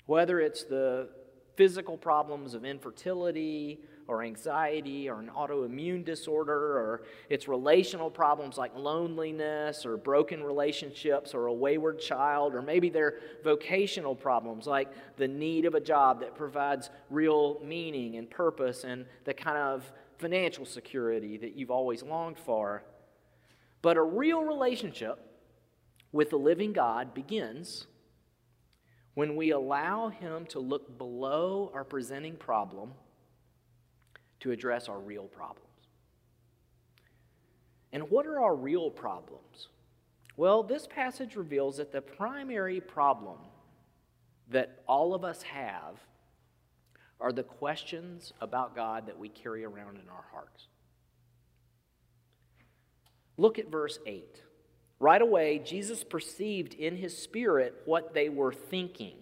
Whether 0.07 0.39
it's 0.39 0.63
the 0.63 1.09
physical 1.55 1.95
problems 1.95 2.55
of 2.55 2.65
infertility 2.65 3.81
or 4.09 4.23
anxiety 4.23 5.07
or 5.07 5.19
an 5.19 5.29
autoimmune 5.37 6.03
disorder, 6.03 6.79
or 6.79 7.03
it's 7.29 7.47
relational 7.47 8.09
problems 8.09 8.57
like 8.57 8.75
loneliness 8.75 9.85
or 9.85 9.95
broken 9.97 10.43
relationships 10.43 11.35
or 11.35 11.45
a 11.45 11.53
wayward 11.53 11.99
child, 11.99 12.55
or 12.55 12.61
maybe 12.63 12.89
they're 12.89 13.19
vocational 13.43 14.15
problems 14.15 14.65
like 14.65 14.89
the 15.17 15.27
need 15.27 15.63
of 15.63 15.75
a 15.75 15.79
job 15.79 16.19
that 16.19 16.35
provides 16.35 16.89
real 17.11 17.61
meaning 17.63 18.17
and 18.17 18.31
purpose 18.31 18.83
and 18.83 19.05
the 19.25 19.33
kind 19.33 19.57
of 19.57 19.91
financial 20.17 20.65
security 20.65 21.37
that 21.37 21.55
you've 21.55 21.71
always 21.71 22.01
longed 22.01 22.39
for. 22.39 22.81
But 23.83 23.95
a 23.95 24.01
real 24.01 24.43
relationship 24.43 25.19
with 26.11 26.31
the 26.31 26.37
living 26.37 26.73
God 26.73 27.13
begins 27.13 27.85
when 29.13 29.35
we 29.35 29.51
allow 29.51 30.09
Him 30.09 30.47
to 30.47 30.59
look 30.59 30.97
below 30.97 31.71
our 31.75 31.83
presenting 31.83 32.35
problem 32.37 32.93
to 34.41 34.51
address 34.51 34.89
our 34.89 34.99
real 34.99 35.25
problems. 35.25 35.65
And 37.91 38.09
what 38.09 38.25
are 38.27 38.39
our 38.39 38.55
real 38.55 38.89
problems? 38.89 39.67
Well, 40.37 40.63
this 40.63 40.87
passage 40.87 41.35
reveals 41.35 41.77
that 41.77 41.91
the 41.91 42.01
primary 42.01 42.79
problem 42.79 43.39
that 44.49 44.81
all 44.87 45.13
of 45.13 45.23
us 45.23 45.43
have 45.43 45.99
are 47.19 47.31
the 47.31 47.43
questions 47.43 48.31
about 48.39 48.75
God 48.75 49.07
that 49.07 49.19
we 49.19 49.29
carry 49.29 49.65
around 49.65 49.97
in 49.97 50.09
our 50.09 50.25
hearts. 50.31 50.67
Look 53.37 53.59
at 53.59 53.69
verse 53.69 53.99
8. 54.05 54.41
Right 54.99 55.21
away, 55.21 55.59
Jesus 55.59 56.03
perceived 56.03 56.73
in 56.73 56.97
his 56.97 57.17
spirit 57.17 57.81
what 57.85 58.13
they 58.13 58.29
were 58.29 58.53
thinking. 58.53 59.15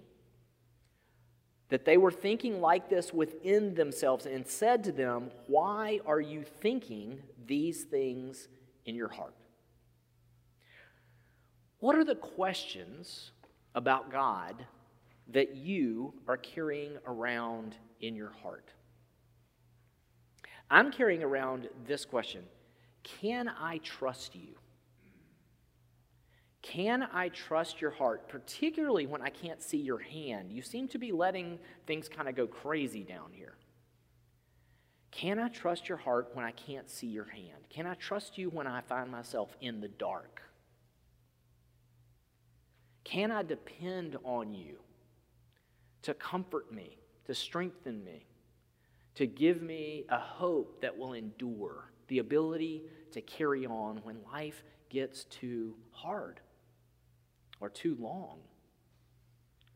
That 1.70 1.86
they 1.86 1.98
were 1.98 2.12
thinking 2.12 2.62
like 2.62 2.90
this 2.90 3.14
within 3.14 3.76
themselves 3.76 4.26
and 4.26 4.48
said 4.48 4.84
to 4.86 4.92
them, 4.92 5.32
Why 5.48 6.00
are 6.06 6.22
you 6.22 6.44
thinking 6.44 7.20
these 7.46 7.84
things 7.84 8.48
in 8.86 8.96
your 8.96 9.10
heart? 9.10 9.36
What 11.80 11.96
are 11.96 12.06
the 12.06 12.16
questions 12.16 13.32
about 13.76 14.12
God 14.12 14.66
that 15.30 15.56
you 15.56 16.14
are 16.28 16.38
carrying 16.38 16.98
around 17.06 17.76
in 18.02 18.16
your 18.16 18.32
heart? 18.32 18.72
I'm 20.70 20.92
carrying 20.92 21.24
around 21.24 21.70
this 21.86 22.06
question 22.06 22.44
Can 23.04 23.50
I 23.50 23.80
trust 23.80 24.36
you? 24.36 24.56
Can 26.68 27.08
I 27.14 27.30
trust 27.30 27.80
your 27.80 27.92
heart, 27.92 28.28
particularly 28.28 29.06
when 29.06 29.22
I 29.22 29.30
can't 29.30 29.64
see 29.64 29.78
your 29.78 30.00
hand? 30.00 30.52
You 30.52 30.62
seem 30.62 30.90
to 30.90 30.98
be 30.98 31.14
letting 31.14 31.60
things 31.86 32.10
kind 32.10 32.28
of 32.28 32.36
go 32.36 32.46
crazy 32.46 33.06
down 33.06 33.32
here. 33.32 33.54
Can 35.10 35.40
I 35.40 35.48
trust 35.48 35.88
your 35.88 35.98
heart 35.98 36.32
when 36.34 36.44
I 36.44 36.52
can't 36.52 36.90
see 36.90 37.08
your 37.08 37.24
hand? 37.24 37.70
Can 37.70 37.88
I 37.88 37.94
trust 37.94 38.38
you 38.38 38.50
when 38.50 38.68
I 38.68 38.82
find 38.82 39.10
myself 39.10 39.56
in 39.62 39.80
the 39.80 39.88
dark? 39.88 40.42
Can 43.06 43.32
I 43.32 43.44
depend 43.44 44.18
on 44.26 44.54
you 44.54 44.76
to 46.02 46.14
comfort 46.14 46.70
me, 46.70 46.98
to 47.28 47.34
strengthen 47.34 48.04
me, 48.04 48.26
to 49.16 49.26
give 49.26 49.62
me 49.62 50.04
a 50.10 50.20
hope 50.20 50.82
that 50.82 50.98
will 50.98 51.14
endure, 51.14 51.94
the 52.10 52.20
ability 52.20 52.84
to 53.14 53.22
carry 53.22 53.66
on 53.66 54.02
when 54.04 54.18
life 54.34 54.66
gets 54.90 55.24
too 55.24 55.74
hard 55.92 56.42
or 57.60 57.70
too 57.70 57.96
long? 58.00 58.40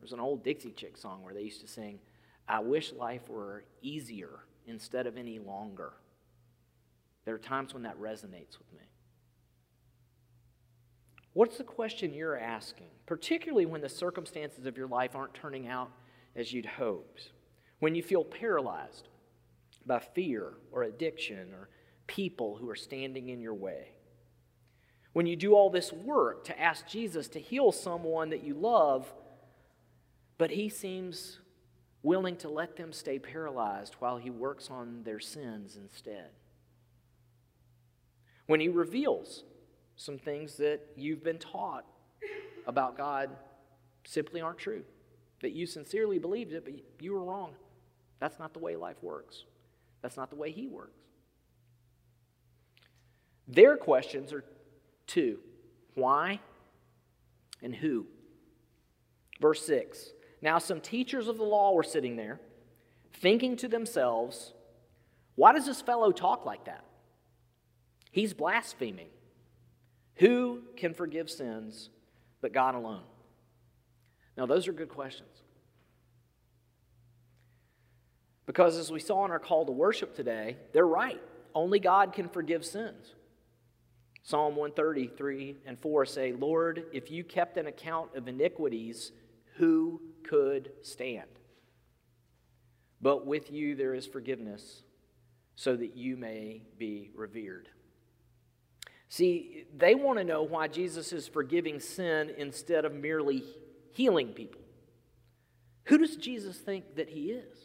There's 0.00 0.12
an 0.12 0.20
old 0.20 0.42
Dixie 0.42 0.72
Chick 0.72 0.96
song 0.96 1.22
where 1.22 1.34
they 1.34 1.42
used 1.42 1.60
to 1.60 1.68
sing, 1.68 2.00
I 2.48 2.60
wish 2.60 2.92
life 2.92 3.28
were 3.28 3.64
easier 3.82 4.40
instead 4.66 5.06
of 5.06 5.16
any 5.16 5.38
longer. 5.38 5.92
There 7.24 7.34
are 7.34 7.38
times 7.38 7.72
when 7.72 7.84
that 7.84 8.00
resonates 8.00 8.58
with 8.58 8.72
me. 8.72 8.86
What's 11.34 11.56
the 11.56 11.64
question 11.64 12.12
you're 12.12 12.38
asking, 12.38 12.88
particularly 13.06 13.64
when 13.64 13.80
the 13.80 13.88
circumstances 13.88 14.66
of 14.66 14.76
your 14.76 14.88
life 14.88 15.14
aren't 15.14 15.34
turning 15.34 15.66
out 15.66 15.90
as 16.36 16.52
you'd 16.52 16.66
hoped? 16.66 17.30
When 17.78 17.94
you 17.94 18.02
feel 18.02 18.24
paralyzed 18.24 19.08
by 19.86 20.00
fear 20.00 20.54
or 20.72 20.82
addiction 20.82 21.52
or 21.52 21.68
people 22.06 22.56
who 22.56 22.68
are 22.68 22.76
standing 22.76 23.30
in 23.30 23.40
your 23.40 23.54
way? 23.54 23.92
When 25.12 25.26
you 25.26 25.36
do 25.36 25.54
all 25.54 25.70
this 25.70 25.92
work 25.92 26.44
to 26.44 26.60
ask 26.60 26.86
Jesus 26.86 27.28
to 27.28 27.40
heal 27.40 27.72
someone 27.72 28.30
that 28.30 28.42
you 28.42 28.54
love, 28.54 29.12
but 30.38 30.50
he 30.50 30.68
seems 30.68 31.38
willing 32.02 32.36
to 32.36 32.48
let 32.48 32.76
them 32.76 32.92
stay 32.92 33.18
paralyzed 33.18 33.94
while 33.98 34.16
he 34.16 34.30
works 34.30 34.70
on 34.70 35.02
their 35.04 35.20
sins 35.20 35.76
instead? 35.76 36.30
When 38.46 38.60
he 38.60 38.68
reveals 38.68 39.44
some 39.96 40.18
things 40.18 40.56
that 40.56 40.80
you've 40.96 41.22
been 41.22 41.38
taught 41.38 41.84
about 42.66 42.96
God 42.96 43.30
simply 44.04 44.40
aren't 44.40 44.58
true. 44.58 44.82
That 45.40 45.52
you 45.52 45.66
sincerely 45.66 46.18
believed 46.18 46.52
it, 46.52 46.64
but 46.64 46.74
you 47.00 47.12
were 47.12 47.24
wrong. 47.24 47.52
That's 48.20 48.38
not 48.38 48.52
the 48.52 48.60
way 48.60 48.76
life 48.76 49.02
works. 49.02 49.44
That's 50.00 50.16
not 50.16 50.30
the 50.30 50.36
way 50.36 50.50
He 50.50 50.68
works. 50.68 50.98
Their 53.48 53.76
questions 53.76 54.32
are 54.32 54.44
two 55.06 55.38
why 55.94 56.40
and 57.62 57.74
who. 57.74 58.06
Verse 59.40 59.64
6 59.66 60.12
Now 60.40 60.58
some 60.58 60.80
teachers 60.80 61.28
of 61.28 61.38
the 61.38 61.44
law 61.44 61.72
were 61.72 61.82
sitting 61.82 62.16
there, 62.16 62.40
thinking 63.12 63.56
to 63.56 63.68
themselves, 63.68 64.52
Why 65.34 65.52
does 65.52 65.66
this 65.66 65.80
fellow 65.80 66.12
talk 66.12 66.44
like 66.44 66.64
that? 66.64 66.84
He's 68.10 68.34
blaspheming. 68.34 69.08
Who 70.16 70.62
can 70.76 70.92
forgive 70.92 71.30
sins 71.30 71.88
but 72.40 72.52
God 72.52 72.74
alone? 72.74 73.02
Now, 74.36 74.46
those 74.46 74.68
are 74.68 74.72
good 74.72 74.88
questions. 74.88 75.28
Because 78.46 78.76
as 78.76 78.90
we 78.90 79.00
saw 79.00 79.24
in 79.24 79.30
our 79.30 79.38
call 79.38 79.64
to 79.66 79.72
worship 79.72 80.14
today, 80.14 80.56
they're 80.72 80.86
right. 80.86 81.20
Only 81.54 81.78
God 81.78 82.12
can 82.12 82.28
forgive 82.28 82.64
sins. 82.64 83.14
Psalm 84.22 84.54
133 84.54 85.56
and 85.66 85.78
4 85.78 86.06
say, 86.06 86.32
Lord, 86.32 86.84
if 86.92 87.10
you 87.10 87.24
kept 87.24 87.56
an 87.56 87.66
account 87.66 88.14
of 88.14 88.28
iniquities, 88.28 89.12
who 89.56 90.00
could 90.22 90.70
stand? 90.82 91.28
But 93.00 93.26
with 93.26 93.50
you 93.50 93.74
there 93.74 93.94
is 93.94 94.06
forgiveness, 94.06 94.82
so 95.56 95.76
that 95.76 95.96
you 95.96 96.16
may 96.16 96.62
be 96.78 97.10
revered. 97.14 97.68
See, 99.08 99.64
they 99.76 99.94
want 99.94 100.18
to 100.18 100.24
know 100.24 100.42
why 100.42 100.68
Jesus 100.68 101.12
is 101.12 101.28
forgiving 101.28 101.80
sin 101.80 102.32
instead 102.38 102.84
of 102.84 102.94
merely 102.94 103.42
healing 103.92 104.28
people. 104.28 104.62
Who 105.84 105.98
does 105.98 106.16
Jesus 106.16 106.56
think 106.56 106.94
that 106.96 107.10
he 107.10 107.32
is? 107.32 107.58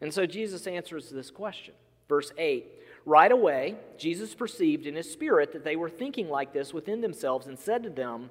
And 0.00 0.14
so 0.14 0.26
Jesus 0.26 0.66
answers 0.66 1.10
this 1.10 1.30
question. 1.30 1.74
Verse 2.08 2.32
8 2.38 2.66
Right 3.08 3.32
away, 3.32 3.76
Jesus 3.96 4.34
perceived 4.34 4.84
in 4.84 4.94
his 4.94 5.10
spirit 5.10 5.54
that 5.54 5.64
they 5.64 5.76
were 5.76 5.88
thinking 5.88 6.28
like 6.28 6.52
this 6.52 6.74
within 6.74 7.00
themselves 7.00 7.46
and 7.46 7.58
said 7.58 7.84
to 7.84 7.88
them, 7.88 8.28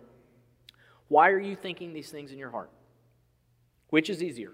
Why 1.08 1.32
are 1.32 1.40
you 1.40 1.56
thinking 1.56 1.94
these 1.94 2.12
things 2.12 2.32
in 2.32 2.38
your 2.38 2.52
heart? 2.52 2.70
Which 3.90 4.08
is 4.08 4.22
easier? 4.22 4.52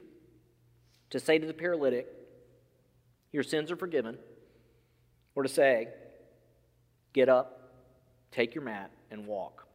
To 1.09 1.19
say 1.19 1.39
to 1.39 1.45
the 1.45 1.53
paralytic, 1.53 2.07
Your 3.33 3.43
sins 3.43 3.69
are 3.69 3.75
forgiven, 3.75 4.17
or 5.35 5.43
to 5.43 5.49
say, 5.49 5.89
Get 7.11 7.27
up, 7.27 7.73
take 8.31 8.55
your 8.55 8.63
mat, 8.63 8.91
and 9.11 9.27
walk. 9.27 9.67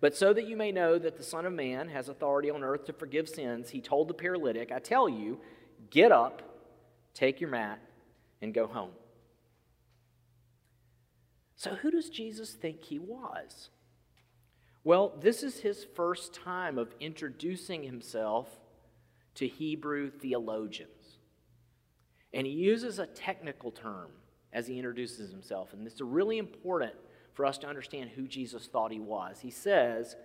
But 0.00 0.16
so 0.16 0.32
that 0.32 0.48
you 0.48 0.56
may 0.56 0.72
know 0.72 0.98
that 0.98 1.18
the 1.18 1.22
Son 1.22 1.44
of 1.44 1.52
Man 1.52 1.90
has 1.90 2.08
authority 2.08 2.48
on 2.48 2.64
earth 2.64 2.86
to 2.86 2.94
forgive 2.94 3.28
sins, 3.28 3.68
he 3.68 3.82
told 3.82 4.08
the 4.08 4.14
paralytic, 4.14 4.72
I 4.72 4.78
tell 4.78 5.06
you, 5.06 5.38
get 5.90 6.12
up, 6.12 6.40
take 7.12 7.42
your 7.42 7.50
mat, 7.50 7.78
and 8.40 8.54
go 8.54 8.66
home. 8.66 8.90
So, 11.56 11.70
who 11.70 11.90
does 11.90 12.10
Jesus 12.10 12.52
think 12.52 12.82
he 12.82 12.98
was? 12.98 13.70
Well, 14.84 15.14
this 15.20 15.42
is 15.42 15.60
his 15.60 15.86
first 15.96 16.32
time 16.32 16.78
of 16.78 16.94
introducing 17.00 17.82
himself 17.82 18.48
to 19.34 19.48
Hebrew 19.48 20.10
theologians. 20.10 21.18
And 22.32 22.46
he 22.46 22.52
uses 22.52 22.98
a 22.98 23.06
technical 23.06 23.70
term 23.70 24.10
as 24.52 24.66
he 24.66 24.76
introduces 24.78 25.30
himself. 25.30 25.72
And 25.72 25.86
it's 25.86 26.00
really 26.00 26.38
important 26.38 26.92
for 27.34 27.44
us 27.44 27.58
to 27.58 27.66
understand 27.66 28.10
who 28.10 28.26
Jesus 28.26 28.66
thought 28.66 28.92
he 28.92 29.00
was. 29.00 29.40
He 29.40 29.50
says 29.50 30.16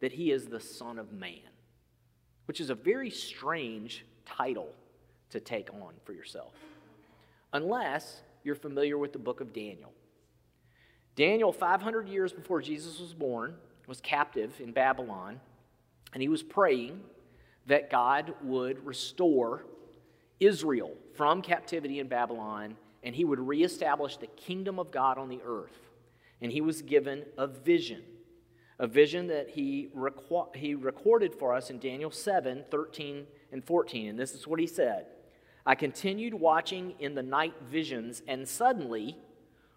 that 0.00 0.12
he 0.12 0.30
is 0.30 0.46
the 0.46 0.60
Son 0.60 0.98
of 0.98 1.12
Man, 1.12 1.38
which 2.46 2.60
is 2.60 2.70
a 2.70 2.74
very 2.74 3.10
strange 3.10 4.04
title 4.26 4.68
to 5.30 5.40
take 5.40 5.70
on 5.72 5.94
for 6.04 6.12
yourself, 6.12 6.54
unless 7.52 8.20
you're 8.44 8.54
familiar 8.54 8.98
with 8.98 9.12
the 9.12 9.18
book 9.18 9.40
of 9.40 9.52
Daniel. 9.52 9.92
Daniel, 11.14 11.52
500 11.52 12.08
years 12.08 12.32
before 12.32 12.62
Jesus 12.62 12.98
was 12.98 13.12
born, 13.12 13.54
was 13.86 14.00
captive 14.00 14.52
in 14.60 14.72
Babylon, 14.72 15.40
and 16.12 16.22
he 16.22 16.28
was 16.28 16.42
praying 16.42 17.00
that 17.66 17.90
God 17.90 18.34
would 18.42 18.84
restore 18.84 19.64
Israel 20.40 20.92
from 21.14 21.42
captivity 21.42 22.00
in 22.00 22.08
Babylon 22.08 22.76
and 23.02 23.14
he 23.14 23.24
would 23.24 23.40
reestablish 23.40 24.16
the 24.16 24.26
kingdom 24.28 24.78
of 24.78 24.90
God 24.90 25.18
on 25.18 25.28
the 25.28 25.40
earth. 25.44 25.78
And 26.40 26.52
he 26.52 26.60
was 26.60 26.82
given 26.82 27.24
a 27.36 27.46
vision, 27.46 28.02
a 28.78 28.86
vision 28.86 29.28
that 29.28 29.50
he, 29.50 29.88
requ- 29.96 30.54
he 30.54 30.74
recorded 30.74 31.34
for 31.34 31.54
us 31.54 31.70
in 31.70 31.78
Daniel 31.78 32.10
7 32.10 32.64
13 32.70 33.26
and 33.52 33.64
14. 33.64 34.08
And 34.08 34.18
this 34.18 34.34
is 34.34 34.46
what 34.46 34.60
he 34.60 34.66
said 34.66 35.06
I 35.64 35.74
continued 35.74 36.34
watching 36.34 36.94
in 36.98 37.14
the 37.14 37.22
night 37.22 37.54
visions, 37.70 38.22
and 38.26 38.48
suddenly, 38.48 39.16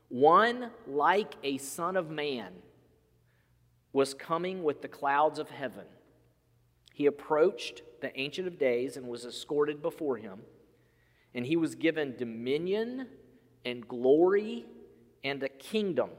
one 0.09 0.71
like 0.87 1.35
a 1.43 1.57
son 1.57 1.95
of 1.95 2.09
man 2.09 2.53
was 3.93 4.13
coming 4.13 4.63
with 4.63 4.81
the 4.81 4.87
clouds 4.87 5.39
of 5.39 5.49
heaven. 5.49 5.85
He 6.93 7.05
approached 7.05 7.81
the 8.01 8.17
Ancient 8.19 8.47
of 8.47 8.57
Days 8.57 8.97
and 8.97 9.07
was 9.07 9.25
escorted 9.25 9.81
before 9.81 10.17
him 10.17 10.41
and 11.35 11.45
he 11.45 11.57
was 11.57 11.75
given 11.75 12.15
dominion 12.15 13.07
and 13.65 13.85
glory 13.87 14.65
and 15.23 15.43
a 15.43 15.49
kingdom 15.49 16.09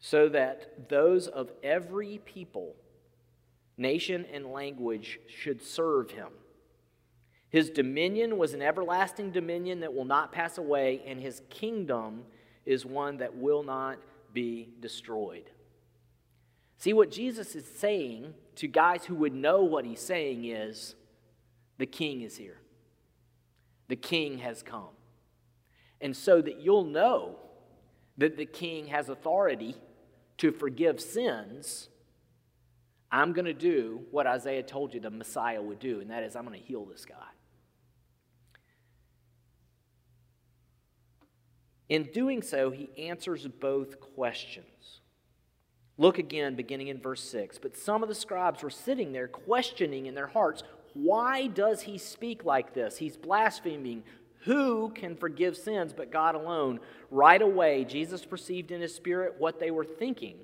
so 0.00 0.30
that 0.30 0.88
those 0.88 1.28
of 1.28 1.52
every 1.62 2.18
people, 2.24 2.74
nation, 3.76 4.24
and 4.32 4.46
language 4.46 5.20
should 5.28 5.62
serve 5.62 6.10
him. 6.12 6.28
His 7.50 7.68
dominion 7.70 8.38
was 8.38 8.54
an 8.54 8.62
everlasting 8.62 9.30
dominion 9.30 9.80
that 9.80 9.94
will 9.94 10.04
not 10.04 10.32
pass 10.32 10.56
away, 10.56 11.02
and 11.06 11.20
his 11.20 11.42
kingdom 11.50 12.22
is 12.64 12.86
one 12.86 13.18
that 13.18 13.36
will 13.36 13.62
not 13.62 13.98
be 14.32 14.68
destroyed. 14.80 15.50
See, 16.78 16.92
what 16.92 17.10
Jesus 17.10 17.54
is 17.54 17.66
saying 17.66 18.34
to 18.56 18.66
guys 18.66 19.04
who 19.04 19.14
would 19.16 19.34
know 19.34 19.62
what 19.64 19.84
he's 19.84 20.00
saying 20.00 20.44
is 20.44 20.94
the 21.78 21.86
king 21.86 22.22
is 22.22 22.36
here 22.36 22.60
the 23.90 23.96
king 23.96 24.38
has 24.38 24.62
come. 24.62 24.94
And 26.00 26.16
so 26.16 26.40
that 26.40 26.60
you'll 26.60 26.84
know 26.84 27.36
that 28.16 28.38
the 28.38 28.46
king 28.46 28.86
has 28.86 29.10
authority 29.10 29.74
to 30.38 30.52
forgive 30.52 31.00
sins, 31.00 31.88
I'm 33.12 33.32
going 33.32 33.44
to 33.44 33.52
do 33.52 34.00
what 34.12 34.26
Isaiah 34.26 34.62
told 34.62 34.94
you 34.94 35.00
the 35.00 35.10
Messiah 35.10 35.60
would 35.60 35.80
do, 35.80 36.00
and 36.00 36.10
that 36.10 36.22
is, 36.22 36.36
I'm 36.36 36.46
going 36.46 36.58
to 36.58 36.64
heal 36.64 36.84
this 36.86 37.04
guy. 37.04 37.16
In 41.90 42.04
doing 42.04 42.40
so, 42.40 42.70
he 42.70 42.88
answers 42.96 43.46
both 43.46 44.00
questions. 44.00 45.00
Look 45.98 46.18
again, 46.18 46.54
beginning 46.54 46.88
in 46.88 47.00
verse 47.00 47.22
6. 47.22 47.58
But 47.58 47.76
some 47.76 48.02
of 48.02 48.08
the 48.08 48.14
scribes 48.14 48.62
were 48.62 48.70
sitting 48.70 49.12
there, 49.12 49.28
questioning 49.28 50.06
in 50.06 50.14
their 50.14 50.28
hearts, 50.28 50.62
Why 50.94 51.48
does 51.48 51.82
he 51.82 51.98
speak 51.98 52.44
like 52.44 52.72
this? 52.72 52.96
He's 52.96 53.16
blaspheming. 53.16 54.04
Who 54.44 54.90
can 54.94 55.16
forgive 55.16 55.56
sins 55.56 55.92
but 55.92 56.10
God 56.10 56.34
alone? 56.34 56.80
Right 57.10 57.42
away, 57.42 57.84
Jesus 57.84 58.24
perceived 58.24 58.70
in 58.70 58.80
his 58.80 58.94
spirit 58.94 59.34
what 59.36 59.60
they 59.60 59.70
were 59.70 59.84
thinking 59.84 60.38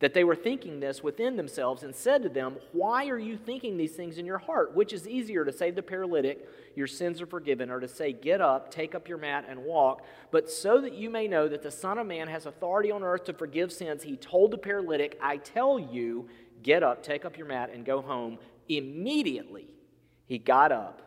that 0.00 0.14
they 0.14 0.22
were 0.22 0.36
thinking 0.36 0.78
this 0.78 1.02
within 1.02 1.36
themselves 1.36 1.82
and 1.82 1.94
said 1.94 2.22
to 2.22 2.28
them, 2.28 2.56
Why 2.72 3.08
are 3.08 3.18
you 3.18 3.36
thinking 3.36 3.76
these 3.76 3.96
things 3.96 4.18
in 4.18 4.26
your 4.26 4.38
heart? 4.38 4.74
Which 4.74 4.92
is 4.92 5.08
easier 5.08 5.44
to 5.44 5.52
say 5.52 5.70
to 5.70 5.76
the 5.76 5.82
paralytic, 5.82 6.48
Your 6.76 6.86
sins 6.86 7.20
are 7.20 7.26
forgiven, 7.26 7.70
or 7.70 7.80
to 7.80 7.88
say, 7.88 8.12
Get 8.12 8.40
up, 8.40 8.70
take 8.70 8.94
up 8.94 9.08
your 9.08 9.18
mat, 9.18 9.46
and 9.48 9.64
walk? 9.64 10.04
But 10.30 10.50
so 10.50 10.80
that 10.80 10.94
you 10.94 11.10
may 11.10 11.26
know 11.26 11.48
that 11.48 11.62
the 11.62 11.70
Son 11.70 11.98
of 11.98 12.06
Man 12.06 12.28
has 12.28 12.46
authority 12.46 12.92
on 12.92 13.02
earth 13.02 13.24
to 13.24 13.32
forgive 13.32 13.72
sins, 13.72 14.02
he 14.04 14.16
told 14.16 14.52
the 14.52 14.58
paralytic, 14.58 15.18
I 15.20 15.38
tell 15.38 15.78
you, 15.78 16.28
get 16.62 16.82
up, 16.82 17.02
take 17.02 17.24
up 17.24 17.36
your 17.36 17.46
mat, 17.46 17.70
and 17.74 17.84
go 17.84 18.00
home. 18.00 18.38
Immediately 18.68 19.66
he 20.26 20.38
got 20.38 20.70
up, 20.70 21.02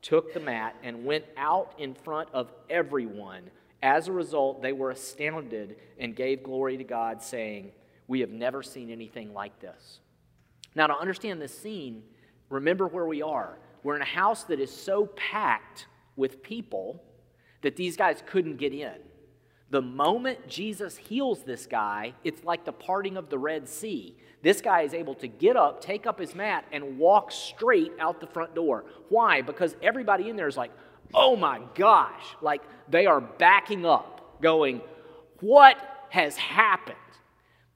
took 0.00 0.34
the 0.34 0.40
mat, 0.40 0.74
and 0.82 1.04
went 1.04 1.26
out 1.36 1.74
in 1.78 1.94
front 1.94 2.28
of 2.32 2.50
everyone. 2.68 3.50
As 3.82 4.08
a 4.08 4.12
result, 4.12 4.62
they 4.62 4.72
were 4.72 4.90
astounded 4.90 5.76
and 5.98 6.16
gave 6.16 6.42
glory 6.42 6.76
to 6.76 6.84
God, 6.84 7.22
saying, 7.22 7.72
we 8.08 8.20
have 8.20 8.30
never 8.30 8.62
seen 8.62 8.90
anything 8.90 9.32
like 9.32 9.58
this. 9.60 10.00
Now, 10.74 10.86
to 10.86 10.94
understand 10.94 11.40
this 11.40 11.56
scene, 11.56 12.02
remember 12.48 12.86
where 12.86 13.06
we 13.06 13.22
are. 13.22 13.58
We're 13.82 13.96
in 13.96 14.02
a 14.02 14.06
house 14.06 14.44
that 14.44 14.60
is 14.60 14.70
so 14.70 15.06
packed 15.16 15.86
with 16.16 16.42
people 16.42 17.02
that 17.62 17.76
these 17.76 17.96
guys 17.96 18.22
couldn't 18.26 18.56
get 18.56 18.72
in. 18.72 18.94
The 19.70 19.82
moment 19.82 20.48
Jesus 20.48 20.96
heals 20.96 21.44
this 21.44 21.66
guy, 21.66 22.12
it's 22.24 22.44
like 22.44 22.64
the 22.64 22.72
parting 22.72 23.16
of 23.16 23.30
the 23.30 23.38
Red 23.38 23.68
Sea. 23.68 24.14
This 24.42 24.60
guy 24.60 24.82
is 24.82 24.92
able 24.92 25.14
to 25.14 25.28
get 25.28 25.56
up, 25.56 25.80
take 25.80 26.06
up 26.06 26.18
his 26.18 26.34
mat, 26.34 26.66
and 26.72 26.98
walk 26.98 27.30
straight 27.30 27.92
out 27.98 28.20
the 28.20 28.26
front 28.26 28.54
door. 28.54 28.84
Why? 29.08 29.40
Because 29.40 29.74
everybody 29.82 30.28
in 30.28 30.36
there 30.36 30.48
is 30.48 30.56
like, 30.56 30.72
oh 31.14 31.36
my 31.36 31.62
gosh. 31.74 32.36
Like 32.42 32.62
they 32.90 33.06
are 33.06 33.20
backing 33.20 33.86
up, 33.86 34.42
going, 34.42 34.82
what 35.40 35.78
has 36.10 36.36
happened? 36.36 36.98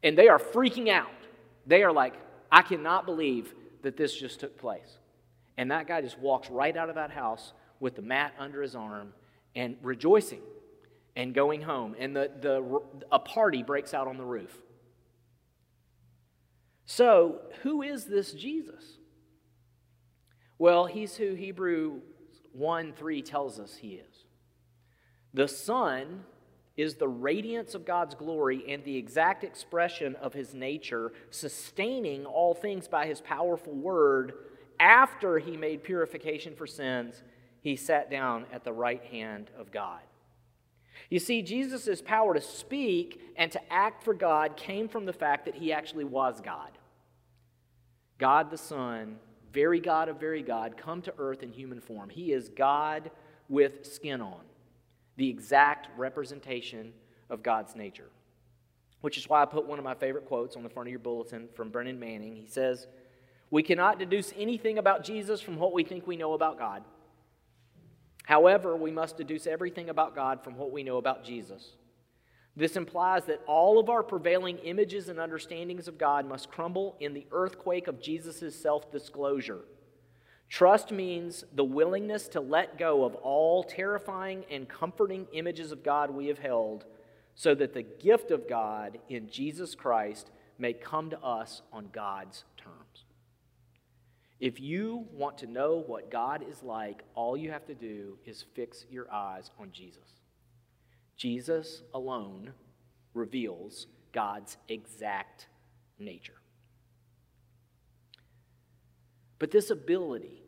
And 0.07 0.17
they 0.17 0.29
are 0.29 0.39
freaking 0.39 0.89
out. 0.89 1.11
They 1.67 1.83
are 1.83 1.93
like, 1.93 2.15
I 2.51 2.63
cannot 2.63 3.07
believe 3.07 3.53
that 3.83 3.97
this 3.97 4.15
just 4.15 4.39
took 4.39 4.57
place. 4.57 4.99
And 5.57 5.73
that 5.73 5.89
guy 5.89 6.01
just 6.01 6.17
walks 6.21 6.49
right 6.49 6.77
out 6.77 6.89
of 6.89 6.95
that 6.95 7.11
house 7.11 7.53
with 7.81 7.97
the 7.97 8.03
mat 8.03 8.33
under 8.39 8.63
his 8.63 8.77
arm 8.77 9.13
and 9.57 9.77
rejoicing 9.83 10.43
and 11.17 11.35
going 11.35 11.61
home. 11.61 11.97
And 11.99 12.15
the, 12.15 12.31
the, 12.41 12.81
a 13.11 13.19
party 13.19 13.65
breaks 13.65 13.95
out 13.95 14.07
on 14.07 14.17
the 14.17 14.25
roof. 14.25 14.57
So, 16.85 17.41
who 17.65 17.83
is 17.83 18.05
this 18.05 18.33
Jesus? 18.33 18.99
Well, 20.57 20.87
he's 20.87 21.17
who 21.17 21.35
Hebrew 21.35 22.01
1 22.53 22.93
3 22.93 23.23
tells 23.23 23.59
us 23.59 23.75
he 23.75 23.95
is. 23.95 24.25
The 25.35 25.49
Son 25.49 26.23
is 26.77 26.97
the 26.97 27.09
radiance 27.09 27.75
of 27.75 27.87
God's 27.87 28.15
glory 28.15 28.65
and 28.69 28.85
the 28.85 28.97
exact 28.97 29.45
expression 29.45 30.15
of 30.17 30.35
his 30.35 30.55
nature, 30.55 31.13
sustaining 31.31 32.27
all 32.27 32.55
things 32.55 32.87
by 32.87 33.07
his 33.07 33.21
powerful 33.21 33.73
word. 33.73 34.35
After 34.79 35.39
he 35.39 35.57
made 35.57 35.83
purification 35.83 36.55
for 36.55 36.67
sins, 36.67 37.23
he 37.63 37.77
sat 37.77 38.11
down 38.11 38.45
at 38.53 38.63
the 38.63 38.73
right 38.73 39.03
hand 39.05 39.51
of 39.59 39.73
God. 39.73 40.01
You 41.09 41.19
see, 41.19 41.41
Jesus' 41.43 42.03
power 42.03 42.35
to 42.35 42.41
speak 42.41 43.21
and 43.37 43.51
to 43.53 43.73
act 43.73 44.03
for 44.03 44.13
God 44.13 44.57
came 44.57 44.89
from 44.89 45.07
the 45.07 45.13
fact 45.13 45.47
that 45.47 45.55
he 45.55 45.73
actually 45.73 46.05
was 46.05 46.41
God. 46.41 46.73
God 48.19 48.51
the 48.51 48.59
Son, 48.59 49.17
very 49.53 49.81
God 49.81 50.09
of 50.09 50.21
very 50.21 50.43
God, 50.43 50.77
come 50.77 51.01
to 51.03 51.15
earth 51.19 51.43
in 51.43 51.53
human 51.53 51.81
form. 51.81 52.11
He 52.11 52.33
is 52.33 52.49
God 52.49 53.11
with 53.49 53.87
skin 53.87 54.21
on 54.21 54.41
the 55.17 55.29
exact 55.29 55.89
representation 55.97 56.93
of 57.31 57.43
God's 57.43 57.75
nature. 57.75 58.11
Which 59.01 59.19
is 59.19 59.29
why 59.29 59.43
I 59.43 59.47
put 59.47 59.67
one 59.67 59.79
of 59.79 59.85
my 59.85 59.95
favorite 59.95 60.27
quotes 60.27 60.57
on 60.57 60.63
the 60.63 60.69
front 60.69 60.89
of 60.89 60.91
your 60.91 61.01
bulletin 61.01 61.49
from 61.55 61.71
Brennan 61.71 61.99
Manning. 61.99 62.37
He 62.37 62.47
says, 62.47 62.87
We 63.51 63.63
cannot 63.63 63.99
deduce 63.99 64.33
anything 64.37 64.79
about 64.79 65.05
Jesus 65.05 65.41
from 65.41 65.57
what 65.57 65.73
we 65.73 65.85
think 65.85 66.07
we 66.07 66.17
know 66.17 66.33
about 66.33 66.59
God. 66.59 66.83
However, 68.25 68.77
we 68.77 68.91
must 68.91 69.17
deduce 69.17 69.47
everything 69.47 69.89
about 69.89 70.17
God 70.17 70.43
from 70.43 70.57
what 70.57 70.73
we 70.73 70.83
know 70.83 70.97
about 70.97 71.25
Jesus. 71.25 71.77
This 72.57 72.75
implies 72.75 73.27
that 73.27 73.43
all 73.47 73.79
of 73.79 73.91
our 73.91 74.03
prevailing 74.03 74.59
images 74.59 75.09
and 75.09 75.21
understandings 75.21 75.89
of 75.89 75.99
God 75.99 76.27
must 76.27 76.51
crumble 76.51 76.97
in 76.99 77.13
the 77.13 77.27
earthquake 77.31 77.87
of 77.87 78.01
Jesus' 78.01 78.59
self 78.59 78.91
disclosure. 78.91 79.61
Trust 80.49 80.93
means 80.93 81.45
the 81.55 81.65
willingness 81.65 82.29
to 82.29 82.41
let 82.41 82.79
go 82.79 83.05
of 83.05 83.15
all 83.17 83.65
terrifying 83.65 84.45
and 84.51 84.69
comforting 84.69 85.27
images 85.33 85.73
of 85.73 85.83
God 85.83 86.11
we 86.11 86.29
have 86.29 86.39
held 86.39 86.85
so 87.35 87.55
that 87.55 87.75
the 87.75 87.83
gift 87.83 88.31
of 88.31 88.49
God 88.49 88.99
in 89.09 89.29
Jesus 89.29 89.75
Christ 89.75 90.31
may 90.59 90.73
come 90.73 91.11
to 91.11 91.21
us 91.21 91.63
on 91.73 91.89
God's 91.93 92.45
terms. 92.57 93.05
If 94.39 94.61
you 94.61 95.07
want 95.13 95.39
to 95.39 95.47
know 95.47 95.83
what 95.87 96.11
God 96.11 96.45
is 96.49 96.63
like, 96.63 97.03
all 97.15 97.37
you 97.37 97.51
have 97.51 97.67
to 97.67 97.75
do 97.75 98.19
is 98.25 98.45
fix 98.55 98.87
your 98.91 99.13
eyes 99.13 99.51
on 99.59 99.71
Jesus. 99.73 100.21
Jesus 101.17 101.83
alone 101.95 102.53
reveals 103.15 103.87
God's 104.13 104.57
exact 104.69 105.47
nature. 105.99 106.41
But 109.39 109.51
this 109.51 109.71
ability, 109.71 110.43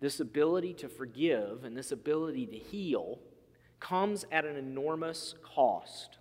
this 0.00 0.20
ability 0.20 0.74
to 0.74 0.88
forgive 0.88 1.64
and 1.64 1.76
this 1.76 1.92
ability 1.92 2.46
to 2.46 2.56
heal 2.56 3.18
comes 3.78 4.24
at 4.30 4.44
an 4.44 4.56
enormous 4.56 5.34
cost. 5.42 6.18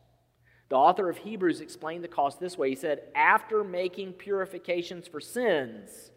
The 0.69 0.75
author 0.75 1.09
of 1.09 1.17
Hebrews 1.17 1.62
explained 1.62 2.03
the 2.03 2.09
cost 2.09 2.39
this 2.39 2.57
way. 2.57 2.69
He 2.69 2.75
said, 2.75 3.01
After 3.15 3.63
making 3.63 4.13
purifications 4.13 5.07
for 5.07 5.19
sins, 5.19 6.12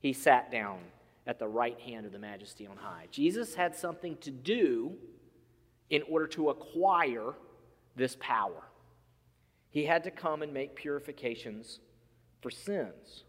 he 0.00 0.12
sat 0.12 0.50
down 0.50 0.78
at 1.26 1.38
the 1.38 1.48
right 1.48 1.78
hand 1.80 2.06
of 2.06 2.12
the 2.12 2.18
majesty 2.18 2.66
on 2.66 2.76
high. 2.76 3.06
Jesus 3.10 3.54
had 3.54 3.74
something 3.74 4.16
to 4.18 4.30
do 4.30 4.92
in 5.90 6.02
order 6.08 6.26
to 6.28 6.50
acquire 6.50 7.34
this 7.96 8.16
power. 8.20 8.62
He 9.70 9.84
had 9.84 10.04
to 10.04 10.10
come 10.10 10.42
and 10.42 10.54
make 10.54 10.76
purifications 10.76 11.80
for 12.40 12.50
sins. 12.50 13.24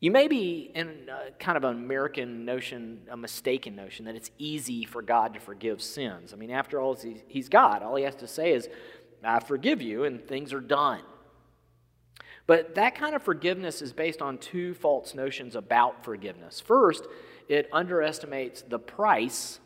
You 0.00 0.12
may 0.12 0.28
be 0.28 0.70
in 0.74 1.10
kind 1.40 1.56
of 1.56 1.64
an 1.64 1.76
American 1.76 2.44
notion, 2.44 3.00
a 3.10 3.16
mistaken 3.16 3.74
notion, 3.74 4.04
that 4.04 4.14
it's 4.14 4.30
easy 4.38 4.84
for 4.84 5.02
God 5.02 5.34
to 5.34 5.40
forgive 5.40 5.82
sins. 5.82 6.32
I 6.32 6.36
mean, 6.36 6.50
after 6.50 6.80
all, 6.80 6.96
He's 7.26 7.48
God. 7.48 7.82
All 7.82 7.96
He 7.96 8.04
has 8.04 8.14
to 8.16 8.28
say 8.28 8.52
is, 8.52 8.68
I 9.24 9.40
forgive 9.40 9.82
you, 9.82 10.04
and 10.04 10.24
things 10.24 10.52
are 10.52 10.60
done. 10.60 11.02
But 12.46 12.76
that 12.76 12.94
kind 12.94 13.16
of 13.16 13.22
forgiveness 13.22 13.82
is 13.82 13.92
based 13.92 14.22
on 14.22 14.38
two 14.38 14.74
false 14.74 15.14
notions 15.14 15.56
about 15.56 16.04
forgiveness. 16.04 16.60
First, 16.60 17.06
it 17.48 17.68
underestimates 17.72 18.62
the 18.62 18.78
price 18.78 19.58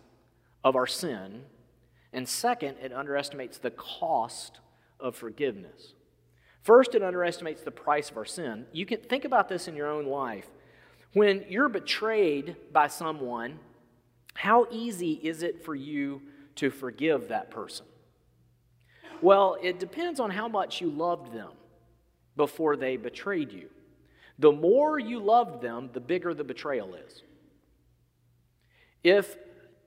of 0.65 0.77
our 0.77 0.87
sin, 0.87 1.43
and 2.13 2.27
second, 2.27 2.77
it 2.83 2.93
underestimates 2.93 3.59
the 3.59 3.71
cost 3.71 4.61
of 4.99 5.15
forgiveness. 5.15 5.93
First, 6.63 6.95
it 6.95 7.03
underestimates 7.03 7.63
the 7.63 7.71
price 7.71 8.11
of 8.11 8.17
our 8.17 8.25
sin. 8.25 8.67
You 8.73 8.87
can 8.87 9.01
think 9.01 9.25
about 9.25 9.49
this 9.49 9.67
in 9.69 9.75
your 9.75 9.89
own 9.89 10.07
life. 10.07 10.47
When 11.13 11.45
you're 11.49 11.69
betrayed 11.69 12.57
by 12.73 12.87
someone, 12.87 13.59
how 14.35 14.67
easy 14.71 15.13
is 15.13 15.43
it 15.43 15.65
for 15.65 15.75
you 15.75 16.23
to 16.57 16.71
forgive 16.71 17.29
that 17.29 17.51
person? 17.51 17.87
Well, 19.21 19.57
it 19.63 19.79
depends 19.79 20.21
on 20.21 20.31
how 20.31 20.49
much 20.49 20.81
you 20.81 20.91
loved 20.91 21.33
them 21.33 21.51
before 22.37 22.77
they 22.77 22.97
betrayed 22.97 23.53
you. 23.53 23.69
The 24.39 24.53
more 24.53 24.99
you 24.99 25.21
loved 25.21 25.63
them, 25.63 25.91
the 25.93 26.01
bigger 26.01 26.33
the 26.35 26.45
betrayal 26.45 26.95
is. 26.95 27.23
If 29.05 29.37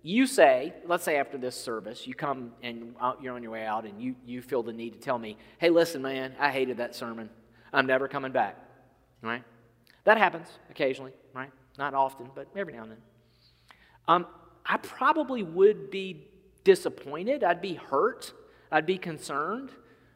you 0.05 0.27
say, 0.27 0.71
let's 0.85 1.03
say 1.03 1.17
after 1.17 1.35
this 1.35 1.55
service, 1.55 2.05
you 2.05 2.13
come 2.13 2.51
and 2.61 2.93
you're 3.19 3.33
on 3.33 3.41
your 3.41 3.51
way 3.51 3.65
out 3.65 3.85
and 3.85 3.99
you, 3.99 4.15
you 4.23 4.39
feel 4.39 4.61
the 4.61 4.71
need 4.71 4.93
to 4.93 4.99
tell 4.99 5.17
me, 5.17 5.35
hey, 5.57 5.71
listen, 5.71 6.03
man, 6.03 6.35
I 6.39 6.51
hated 6.51 6.77
that 6.77 6.93
sermon. 6.93 7.27
I'm 7.73 7.87
never 7.87 8.07
coming 8.07 8.31
back. 8.31 8.55
Right? 9.23 9.43
That 10.03 10.19
happens 10.19 10.47
occasionally, 10.69 11.13
right? 11.33 11.49
Not 11.79 11.95
often, 11.95 12.29
but 12.35 12.47
every 12.55 12.73
now 12.73 12.83
and 12.83 12.91
then. 12.91 12.97
Um, 14.07 14.27
I 14.63 14.77
probably 14.77 15.41
would 15.41 15.89
be 15.89 16.27
disappointed. 16.63 17.43
I'd 17.43 17.61
be 17.61 17.73
hurt. 17.73 18.31
I'd 18.71 18.85
be 18.85 18.99
concerned. 18.99 19.71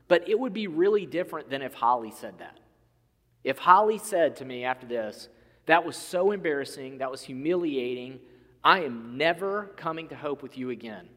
But 0.08 0.30
it 0.30 0.40
would 0.40 0.54
be 0.54 0.68
really 0.68 1.08
different 1.08 1.50
than 1.50 1.64
if 1.64 1.74
Holly 1.74 2.12
said 2.12 2.38
that. 2.38 2.60
If 3.44 3.58
Holly 3.58 3.98
said 3.98 4.36
to 4.36 4.46
me 4.46 4.66
after 4.66 4.86
this, 4.86 5.30
that 5.66 5.84
was 5.84 5.98
so 5.98 6.32
embarrassing, 6.32 7.00
that 7.00 7.10
was 7.10 7.24
humiliating, 7.24 8.20
I 8.64 8.82
am 8.82 9.18
never 9.18 9.72
coming 9.78 10.10
to 10.10 10.16
Hope 10.16 10.42
with 10.44 10.58
you 10.58 10.70
again. 10.70 11.08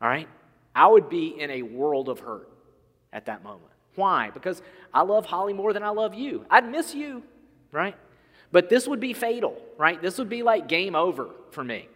All 0.00 0.08
right? 0.08 0.28
I 0.74 0.86
would 0.86 1.08
be 1.08 1.40
in 1.40 1.50
a 1.50 1.62
world 1.62 2.08
of 2.08 2.20
hurt 2.20 2.48
at 3.12 3.26
that 3.26 3.42
moment. 3.42 3.70
Why? 3.94 4.30
Because 4.30 4.60
I 4.92 5.02
love 5.02 5.24
Holly 5.24 5.52
more 5.52 5.72
than 5.72 5.82
I 5.82 5.90
love 5.90 6.14
you. 6.14 6.44
I'd 6.50 6.68
miss 6.68 6.94
you, 6.94 7.22
right? 7.70 7.96
But 8.50 8.68
this 8.68 8.86
would 8.88 9.00
be 9.00 9.12
fatal, 9.12 9.56
right? 9.78 10.00
This 10.00 10.18
would 10.18 10.28
be 10.28 10.42
like 10.42 10.68
game 10.68 10.94
over 10.94 11.30
for 11.50 11.62
me. 11.62 11.88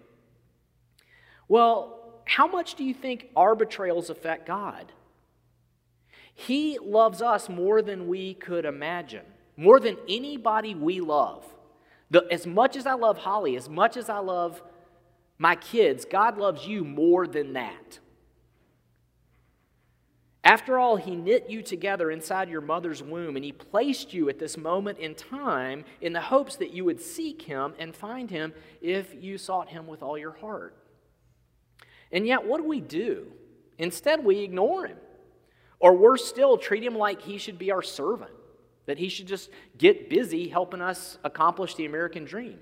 Well, 1.48 2.22
how 2.24 2.46
much 2.46 2.74
do 2.74 2.84
you 2.84 2.94
think 2.94 3.28
our 3.34 3.54
betrayals 3.54 4.10
affect 4.10 4.46
God? 4.46 4.92
He 6.34 6.78
loves 6.78 7.20
us 7.20 7.48
more 7.48 7.82
than 7.82 8.06
we 8.06 8.34
could 8.34 8.64
imagine, 8.64 9.24
more 9.56 9.80
than 9.80 9.96
anybody 10.08 10.74
we 10.74 11.00
love. 11.00 11.44
The, 12.10 12.26
as 12.30 12.46
much 12.46 12.76
as 12.76 12.86
I 12.86 12.94
love 12.94 13.18
Holly, 13.18 13.56
as 13.56 13.68
much 13.68 13.96
as 13.96 14.08
I 14.08 14.18
love 14.18 14.62
my 15.38 15.54
kids, 15.54 16.04
God 16.04 16.38
loves 16.38 16.66
you 16.66 16.84
more 16.84 17.26
than 17.26 17.52
that. 17.52 18.00
After 20.48 20.78
all, 20.78 20.96
He 20.96 21.14
knit 21.14 21.50
you 21.50 21.62
together 21.62 22.10
inside 22.10 22.48
your 22.48 22.62
mother's 22.62 23.02
womb, 23.02 23.36
and 23.36 23.44
He 23.44 23.52
placed 23.52 24.14
you 24.14 24.30
at 24.30 24.38
this 24.38 24.56
moment 24.56 24.98
in 24.98 25.14
time 25.14 25.84
in 26.00 26.14
the 26.14 26.20
hopes 26.20 26.56
that 26.56 26.72
you 26.72 26.86
would 26.86 27.00
seek 27.00 27.42
Him 27.42 27.74
and 27.78 27.94
find 27.94 28.30
Him 28.30 28.54
if 28.80 29.14
you 29.14 29.36
sought 29.36 29.68
Him 29.68 29.86
with 29.86 30.02
all 30.02 30.16
your 30.16 30.32
heart. 30.32 30.74
And 32.10 32.26
yet, 32.26 32.46
what 32.46 32.62
do 32.62 32.66
we 32.66 32.80
do? 32.80 33.26
Instead, 33.76 34.24
we 34.24 34.38
ignore 34.38 34.86
Him. 34.86 34.96
Or 35.80 35.94
worse 35.94 36.24
still, 36.24 36.56
treat 36.56 36.82
Him 36.82 36.96
like 36.96 37.20
He 37.20 37.36
should 37.36 37.58
be 37.58 37.70
our 37.70 37.82
servant, 37.82 38.32
that 38.88 38.98
He 38.98 39.10
should 39.10 39.26
just 39.26 39.50
get 39.76 40.08
busy 40.08 40.48
helping 40.48 40.80
us 40.80 41.18
accomplish 41.22 41.74
the 41.74 41.84
American 41.84 42.24
dream. 42.24 42.58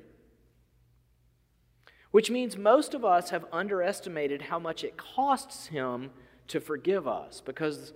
Which 2.10 2.32
means 2.32 2.56
most 2.56 2.94
of 2.94 3.04
us 3.04 3.30
have 3.30 3.44
underestimated 3.52 4.42
how 4.42 4.58
much 4.58 4.82
it 4.82 4.96
costs 4.96 5.68
Him 5.68 6.10
to 6.48 6.58
forgive 6.58 7.06
us 7.06 7.40
because 7.40 7.92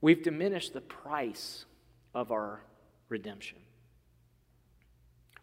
we've 0.00 0.24
diminished 0.24 0.74
the 0.74 0.80
price 0.80 1.66
of 2.14 2.32
our 2.32 2.62
redemption. 3.08 3.58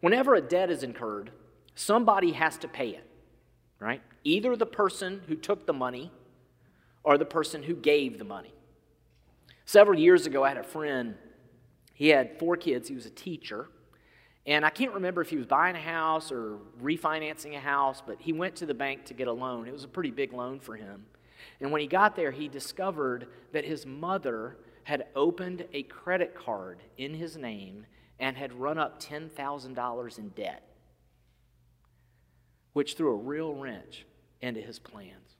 Whenever 0.01 0.35
a 0.35 0.41
debt 0.41 0.69
is 0.69 0.83
incurred, 0.83 1.31
somebody 1.73 2.33
has 2.33 2.57
to 2.57 2.67
pay 2.67 2.89
it, 2.89 3.09
right? 3.79 4.01
Either 4.25 4.57
the 4.57 4.65
person 4.65 5.21
who 5.29 5.35
took 5.35 5.65
the 5.65 5.73
money 5.73 6.11
or 7.01 7.17
the 7.17 7.23
person 7.23 7.63
who 7.63 7.75
gave 7.75 8.17
the 8.17 8.25
money. 8.25 8.53
Several 9.63 9.97
years 9.97 10.25
ago, 10.25 10.43
I 10.43 10.49
had 10.49 10.57
a 10.57 10.63
friend, 10.63 11.15
he 11.95 12.09
had 12.09 12.37
four 12.37 12.57
kids, 12.57 12.87
he 12.87 12.93
was 12.93 13.05
a 13.05 13.11
teacher. 13.11 13.69
And 14.45 14.63
I 14.63 14.69
can't 14.69 14.93
remember 14.93 15.21
if 15.21 15.29
he 15.29 15.37
was 15.37 15.47
buying 15.47 15.75
a 15.75 15.81
house 15.81 16.31
or 16.31 16.59
refinancing 16.81 17.55
a 17.55 17.59
house, 17.59 18.03
but 18.05 18.17
he 18.19 18.31
went 18.31 18.57
to 18.57 18.67
the 18.67 18.75
bank 18.75 19.05
to 19.05 19.15
get 19.15 19.27
a 19.27 19.33
loan. 19.33 19.67
It 19.67 19.73
was 19.73 19.85
a 19.85 19.87
pretty 19.87 20.11
big 20.11 20.33
loan 20.33 20.59
for 20.59 20.75
him. 20.75 21.05
And 21.59 21.71
when 21.71 21.81
he 21.81 21.87
got 21.87 22.15
there, 22.15 22.31
he 22.31 22.47
discovered 22.47 23.27
that 23.53 23.65
his 23.65 23.85
mother 23.85 24.57
had 24.83 25.07
opened 25.15 25.65
a 25.73 25.83
credit 25.83 26.35
card 26.35 26.79
in 26.97 27.13
his 27.13 27.37
name 27.37 27.87
and 28.19 28.37
had 28.37 28.53
run 28.53 28.77
up 28.77 29.01
$10,000 29.01 30.17
in 30.19 30.29
debt, 30.29 30.63
which 32.73 32.95
threw 32.95 33.13
a 33.13 33.15
real 33.15 33.53
wrench 33.53 34.05
into 34.41 34.61
his 34.61 34.79
plans. 34.79 35.37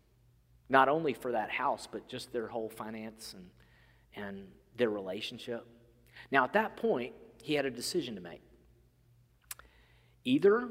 Not 0.68 0.89
only 0.89 1.13
for 1.13 1.34
that 1.34 1.52
house, 1.52 1.88
but 1.89 2.08
just 2.08 2.34
their 2.34 2.48
whole 2.48 2.70
finance 2.70 3.36
and, 3.36 4.26
and 4.26 4.48
their 4.78 4.89
relationship. 4.89 5.68
Now, 6.32 6.44
at 6.44 6.54
that 6.54 6.78
point, 6.78 7.14
he 7.42 7.54
had 7.54 7.66
a 7.66 7.72
decision 7.72 8.16
to 8.16 8.22
make. 8.22 8.42
Either 10.24 10.70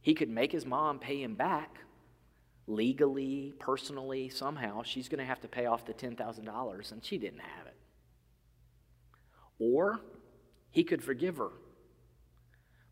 he 0.00 0.14
could 0.14 0.28
make 0.28 0.52
his 0.52 0.66
mom 0.66 0.98
pay 0.98 1.22
him 1.22 1.34
back 1.34 1.78
legally, 2.66 3.52
personally, 3.58 4.28
somehow, 4.28 4.82
she's 4.82 5.08
going 5.08 5.18
to 5.18 5.24
have 5.24 5.40
to 5.40 5.48
pay 5.48 5.66
off 5.66 5.84
the 5.84 5.94
$10,000, 5.94 6.92
and 6.92 7.04
she 7.04 7.18
didn't 7.18 7.40
have 7.40 7.66
it. 7.66 7.76
Or 9.58 10.00
he 10.70 10.84
could 10.84 11.02
forgive 11.02 11.36
her. 11.36 11.50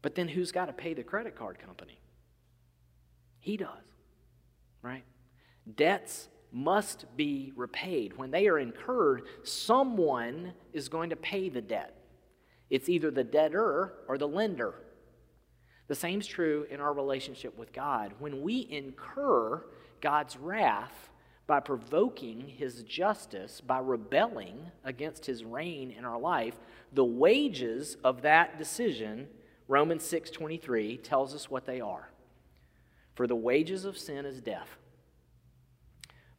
But 0.02 0.14
then 0.14 0.28
who's 0.28 0.52
got 0.52 0.66
to 0.66 0.72
pay 0.72 0.94
the 0.94 1.02
credit 1.02 1.34
card 1.34 1.58
company? 1.58 1.98
He 3.40 3.56
does, 3.56 3.68
right? 4.82 5.04
Debts 5.76 6.28
must 6.52 7.04
be 7.16 7.52
repaid. 7.56 8.16
When 8.16 8.30
they 8.30 8.48
are 8.48 8.58
incurred, 8.58 9.22
someone 9.42 10.54
is 10.72 10.88
going 10.88 11.10
to 11.10 11.16
pay 11.16 11.48
the 11.48 11.60
debt. 11.60 11.94
It's 12.70 12.88
either 12.88 13.10
the 13.10 13.24
debtor 13.24 13.94
or 14.08 14.18
the 14.18 14.28
lender. 14.28 14.74
The 15.88 15.94
same 15.94 16.20
is 16.20 16.26
true 16.26 16.66
in 16.70 16.80
our 16.80 16.92
relationship 16.92 17.58
with 17.58 17.72
God. 17.72 18.12
When 18.18 18.42
we 18.42 18.66
incur 18.70 19.64
God's 20.00 20.36
wrath 20.36 21.10
by 21.46 21.60
provoking 21.60 22.46
his 22.46 22.82
justice, 22.82 23.62
by 23.62 23.78
rebelling 23.78 24.70
against 24.84 25.24
his 25.24 25.44
reign 25.44 25.90
in 25.90 26.04
our 26.04 26.18
life, 26.18 26.60
the 26.92 27.04
wages 27.04 27.96
of 28.04 28.20
that 28.22 28.58
decision, 28.58 29.28
Romans 29.66 30.04
6:23 30.04 30.98
tells 30.98 31.34
us 31.34 31.50
what 31.50 31.64
they 31.64 31.80
are. 31.80 32.10
For 33.14 33.26
the 33.26 33.36
wages 33.36 33.86
of 33.86 33.96
sin 33.96 34.26
is 34.26 34.42
death. 34.42 34.78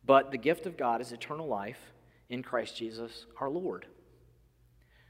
But 0.09 0.31
the 0.31 0.39
gift 0.39 0.65
of 0.65 0.75
God 0.75 1.01
is 1.01 1.11
eternal 1.11 1.45
life 1.45 1.93
in 2.29 2.41
Christ 2.41 2.75
Jesus 2.75 3.27
our 3.39 3.47
Lord. 3.47 3.85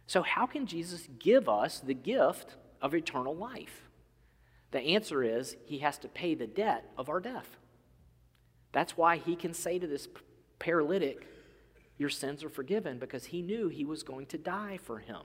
So 0.08 0.24
how 0.24 0.46
can 0.46 0.66
Jesus 0.66 1.08
give 1.20 1.48
us 1.48 1.80
the 1.80 1.94
gift 1.94 2.58
of 2.82 2.94
eternal 2.94 3.34
life? 3.34 3.84
The 4.72 4.82
answer 4.82 5.24
is 5.24 5.56
he 5.64 5.78
has 5.78 5.98
to 6.00 6.10
pay 6.10 6.36
the 6.36 6.48
debt 6.48 6.84
of 6.98 7.08
our 7.08 7.22
death. 7.22 7.48
That's 8.74 8.98
why 8.98 9.16
he 9.16 9.38
can 9.38 9.54
say 9.54 9.80
to 9.80 9.88
this 9.88 10.10
paralytic, 10.60 11.26
Your 11.98 12.10
sins 12.10 12.44
are 12.44 12.50
forgiven, 12.50 13.00
because 13.00 13.28
he 13.28 13.42
knew 13.42 13.70
he 13.70 13.86
was 13.86 14.04
going 14.04 14.26
to 14.26 14.38
die 14.38 14.80
for 14.84 15.00
him. 15.00 15.22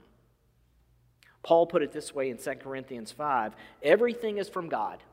Paul 1.43 1.67
put 1.67 1.83
it 1.83 1.91
this 1.91 2.15
way 2.15 2.29
in 2.29 2.37
2 2.37 2.51
Corinthians 2.63 3.11
5 3.11 3.53
Everything 3.83 4.37
is 4.37 4.47
from 4.47 4.69
God, 4.69 5.03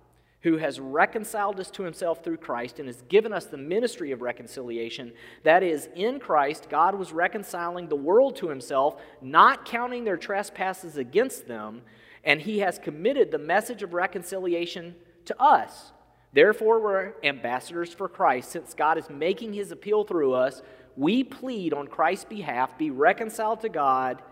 who 0.42 0.56
has 0.58 0.80
reconciled 0.80 1.58
us 1.60 1.70
to 1.70 1.82
himself 1.82 2.22
through 2.22 2.36
Christ 2.36 2.78
and 2.78 2.88
has 2.88 3.02
given 3.02 3.32
us 3.32 3.46
the 3.46 3.56
ministry 3.56 4.12
of 4.12 4.22
reconciliation. 4.22 5.12
That 5.44 5.62
is, 5.62 5.88
in 5.94 6.18
Christ, 6.18 6.68
God 6.68 6.94
was 6.94 7.12
reconciling 7.12 7.88
the 7.88 7.96
world 7.96 8.36
to 8.36 8.48
himself, 8.48 9.00
not 9.20 9.64
counting 9.64 10.04
their 10.04 10.16
trespasses 10.16 10.96
against 10.96 11.46
them 11.46 11.82
and 12.24 12.40
he 12.40 12.60
has 12.60 12.78
committed 12.78 13.30
the 13.30 13.38
message 13.38 13.82
of 13.82 13.94
reconciliation 13.94 14.94
to 15.24 15.40
us. 15.40 15.92
Therefore, 16.32 16.80
we're 16.80 17.12
ambassadors 17.22 17.92
for 17.92 18.08
Christ. 18.08 18.50
Since 18.50 18.74
God 18.74 18.96
is 18.96 19.10
making 19.10 19.52
his 19.52 19.70
appeal 19.70 20.04
through 20.04 20.32
us, 20.34 20.62
we 20.96 21.24
plead 21.24 21.74
on 21.74 21.88
Christ's 21.88 22.26
behalf 22.26 22.78
be 22.78 22.90
reconciled 22.90 23.60
to 23.62 23.68
God. 23.68 24.22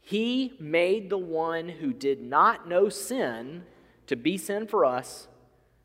He 0.00 0.54
made 0.58 1.10
the 1.10 1.18
one 1.18 1.68
who 1.68 1.92
did 1.92 2.22
not 2.22 2.68
know 2.68 2.88
sin 2.88 3.64
to 4.08 4.16
be 4.16 4.36
sin 4.36 4.66
for 4.66 4.84
us, 4.84 5.28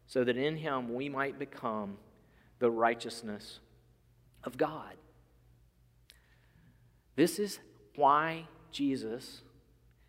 so 0.07 0.23
that 0.23 0.37
in 0.37 0.57
him 0.57 0.93
we 0.93 1.07
might 1.09 1.37
become 1.37 1.97
the 2.59 2.71
righteousness 2.71 3.59
of 4.43 4.57
God. 4.57 4.95
This 7.15 7.37
is 7.37 7.59
why 7.95 8.47
Jesus 8.71 9.41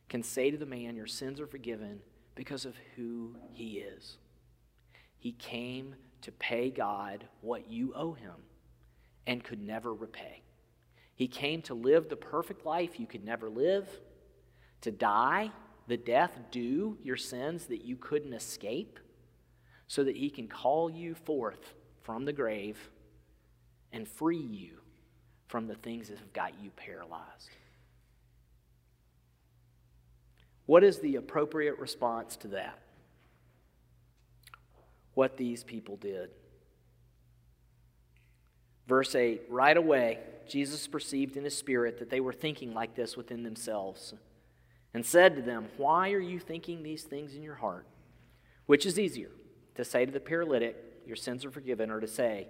can 0.09 0.23
say 0.23 0.51
to 0.51 0.57
the 0.57 0.67
man, 0.67 0.97
Your 0.97 1.07
sins 1.07 1.41
are 1.41 1.47
forgiven 1.47 2.01
because 2.35 2.65
of 2.65 2.75
who 2.97 3.37
he 3.53 3.79
is. 3.79 4.17
He 5.19 5.33
came 5.33 5.97
to 6.23 6.33
pay 6.33 6.71
God 6.71 7.25
what 7.41 7.71
you 7.71 7.93
owe 7.95 8.13
him 8.13 8.35
and 9.27 9.43
could 9.43 9.61
never 9.61 9.93
repay. 9.93 10.43
He 11.15 11.27
came 11.27 11.63
to 11.63 11.75
live 11.75 12.09
the 12.09 12.17
perfect 12.17 12.65
life 12.65 13.01
you 13.01 13.07
could 13.07 13.25
never 13.25 13.49
live, 13.49 13.89
to 14.83 14.91
die 14.91 15.51
the 15.87 15.97
death 15.97 16.39
due 16.51 16.99
your 17.03 17.17
sins 17.17 17.67
that 17.67 17.85
you 17.85 17.97
couldn't 17.97 18.33
escape, 18.33 18.99
so 19.87 20.03
that 20.05 20.17
he 20.17 20.31
can 20.31 20.49
call 20.49 20.91
you 20.91 21.15
forth 21.15 21.75
from 22.03 22.25
the 22.25 22.33
grave 22.33 22.91
and 23.93 24.09
free 24.09 24.37
you 24.37 24.79
from 25.47 25.67
the 25.67 25.75
things 25.75 26.09
that 26.09 26.19
have 26.19 26.33
got 26.33 26.53
you 26.63 26.71
paralyzed. 26.71 27.51
What 30.67 30.83
is 30.83 30.99
the 30.99 31.17
appropriate 31.17 31.79
response 31.79 32.37
to 32.39 32.49
that? 32.49 32.79
What 35.13 35.37
these 35.37 35.63
people 35.63 35.97
did. 35.97 36.31
Verse 38.87 39.15
8 39.15 39.43
Right 39.49 39.77
away, 39.77 40.19
Jesus 40.49 40.89
perceived 40.89 41.37
in 41.37 41.45
his 41.45 41.57
spirit 41.57 41.99
that 41.99 42.11
they 42.11 42.21
were 42.21 42.33
thinking 42.33 42.75
like 42.75 42.95
this 42.95 43.17
within 43.17 43.43
themselves 43.43 44.15
and 44.95 45.05
said 45.05 45.35
to 45.37 45.43
them, 45.43 45.67
Why 45.77 46.13
are 46.13 46.21
you 46.21 46.39
thinking 46.39 46.83
these 46.83 47.03
things 47.03 47.35
in 47.35 47.43
your 47.43 47.57
heart? 47.57 47.87
Which 48.67 48.87
is 48.87 48.99
easier, 48.99 49.31
to 49.75 49.85
say 49.85 50.07
to 50.07 50.13
the 50.13 50.21
paralytic, 50.21 50.77
Your 51.05 51.17
sins 51.17 51.45
are 51.45 51.51
forgiven, 51.51 51.91
or 51.91 52.01
to 52.01 52.07
say, 52.07 52.47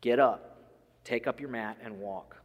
Get 0.00 0.18
up, 0.18 0.72
take 1.04 1.26
up 1.26 1.40
your 1.40 1.48
mat, 1.48 1.78
and 1.82 2.00
walk? 2.00 2.36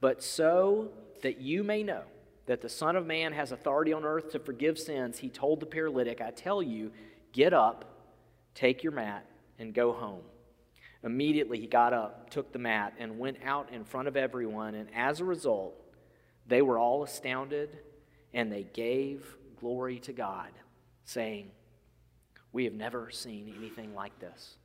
But 0.00 0.22
so 0.22 0.88
that 1.22 1.40
you 1.40 1.62
may 1.62 1.82
know 1.82 2.02
that 2.46 2.62
the 2.62 2.68
Son 2.68 2.96
of 2.96 3.06
Man 3.06 3.32
has 3.32 3.52
authority 3.52 3.92
on 3.92 4.04
earth 4.04 4.30
to 4.32 4.38
forgive 4.38 4.78
sins, 4.78 5.18
he 5.18 5.28
told 5.28 5.60
the 5.60 5.66
paralytic, 5.66 6.20
I 6.20 6.30
tell 6.30 6.62
you, 6.62 6.90
get 7.32 7.54
up, 7.54 7.84
take 8.54 8.82
your 8.82 8.92
mat, 8.92 9.26
and 9.58 9.72
go 9.72 9.92
home. 9.92 10.22
Immediately 11.02 11.60
he 11.60 11.66
got 11.66 11.92
up, 11.92 12.30
took 12.30 12.52
the 12.52 12.58
mat, 12.58 12.94
and 12.98 13.18
went 13.18 13.38
out 13.44 13.70
in 13.72 13.84
front 13.84 14.08
of 14.08 14.16
everyone. 14.16 14.74
And 14.74 14.88
as 14.94 15.20
a 15.20 15.24
result, 15.24 15.74
they 16.46 16.62
were 16.62 16.78
all 16.78 17.02
astounded 17.02 17.78
and 18.34 18.52
they 18.52 18.64
gave 18.74 19.36
glory 19.58 19.98
to 20.00 20.12
God, 20.12 20.50
saying, 21.04 21.50
We 22.52 22.64
have 22.64 22.74
never 22.74 23.10
seen 23.10 23.54
anything 23.56 23.94
like 23.94 24.18
this. 24.18 24.56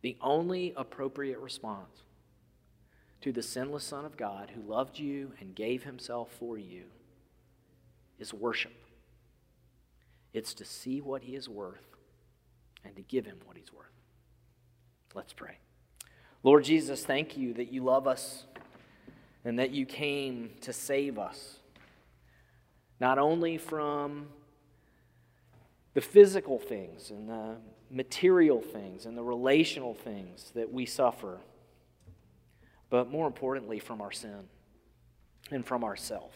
The 0.00 0.16
only 0.22 0.72
appropriate 0.76 1.40
response 1.40 2.04
to 3.20 3.32
the 3.32 3.42
sinless 3.42 3.84
Son 3.84 4.04
of 4.04 4.16
God 4.16 4.52
who 4.54 4.62
loved 4.62 4.98
you 4.98 5.32
and 5.40 5.54
gave 5.54 5.82
himself 5.82 6.30
for 6.38 6.56
you 6.56 6.84
is 8.18 8.32
worship. 8.32 8.72
It's 10.32 10.54
to 10.54 10.64
see 10.64 11.00
what 11.00 11.22
he 11.22 11.34
is 11.34 11.48
worth 11.48 11.96
and 12.84 12.94
to 12.96 13.02
give 13.02 13.26
him 13.26 13.38
what 13.44 13.56
he's 13.56 13.72
worth. 13.72 13.86
Let's 15.14 15.32
pray. 15.32 15.58
Lord 16.42 16.64
Jesus, 16.64 17.04
thank 17.04 17.36
you 17.36 17.54
that 17.54 17.72
you 17.72 17.82
love 17.82 18.06
us 18.06 18.44
and 19.44 19.58
that 19.58 19.70
you 19.70 19.86
came 19.86 20.50
to 20.60 20.72
save 20.72 21.18
us, 21.18 21.55
not 23.00 23.18
only 23.18 23.58
from 23.58 24.28
the 25.94 26.00
physical 26.00 26.58
things 26.58 27.10
and 27.10 27.28
the 27.28 27.56
material 27.90 28.60
things 28.60 29.06
and 29.06 29.16
the 29.16 29.22
relational 29.22 29.94
things 29.94 30.52
that 30.54 30.72
we 30.72 30.86
suffer, 30.86 31.38
but 32.90 33.10
more 33.10 33.26
importantly, 33.26 33.78
from 33.78 34.00
our 34.00 34.12
sin 34.12 34.48
and 35.50 35.64
from 35.64 35.84
ourself. 35.84 36.32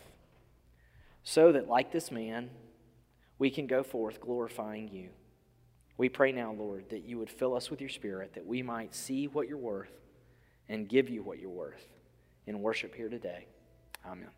So 1.23 1.53
that, 1.53 1.69
like 1.69 1.93
this 1.93 2.11
man, 2.11 2.51
we 3.39 3.51
can 3.51 3.67
go 3.67 3.83
forth 3.83 4.21
glorifying 4.21 4.89
you. 4.89 5.11
We 5.97 6.09
pray 6.09 6.33
now, 6.33 6.53
Lord, 6.53 6.89
that 6.91 7.05
you 7.05 7.19
would 7.19 7.31
fill 7.31 7.55
us 7.55 7.71
with 7.71 7.81
your 7.81 7.91
Spirit, 7.91 8.35
that 8.35 8.47
we 8.47 8.63
might 8.63 8.95
see 8.95 9.27
what 9.27 9.49
you're 9.49 9.59
worth 9.59 9.93
and 10.69 10.89
give 10.89 11.11
you 11.11 11.23
what 11.23 11.39
you're 11.39 11.51
worth 11.51 11.87
in 12.47 12.63
worship 12.63 12.95
here 12.95 13.09
today. 13.09 13.47
Amen. 14.07 14.31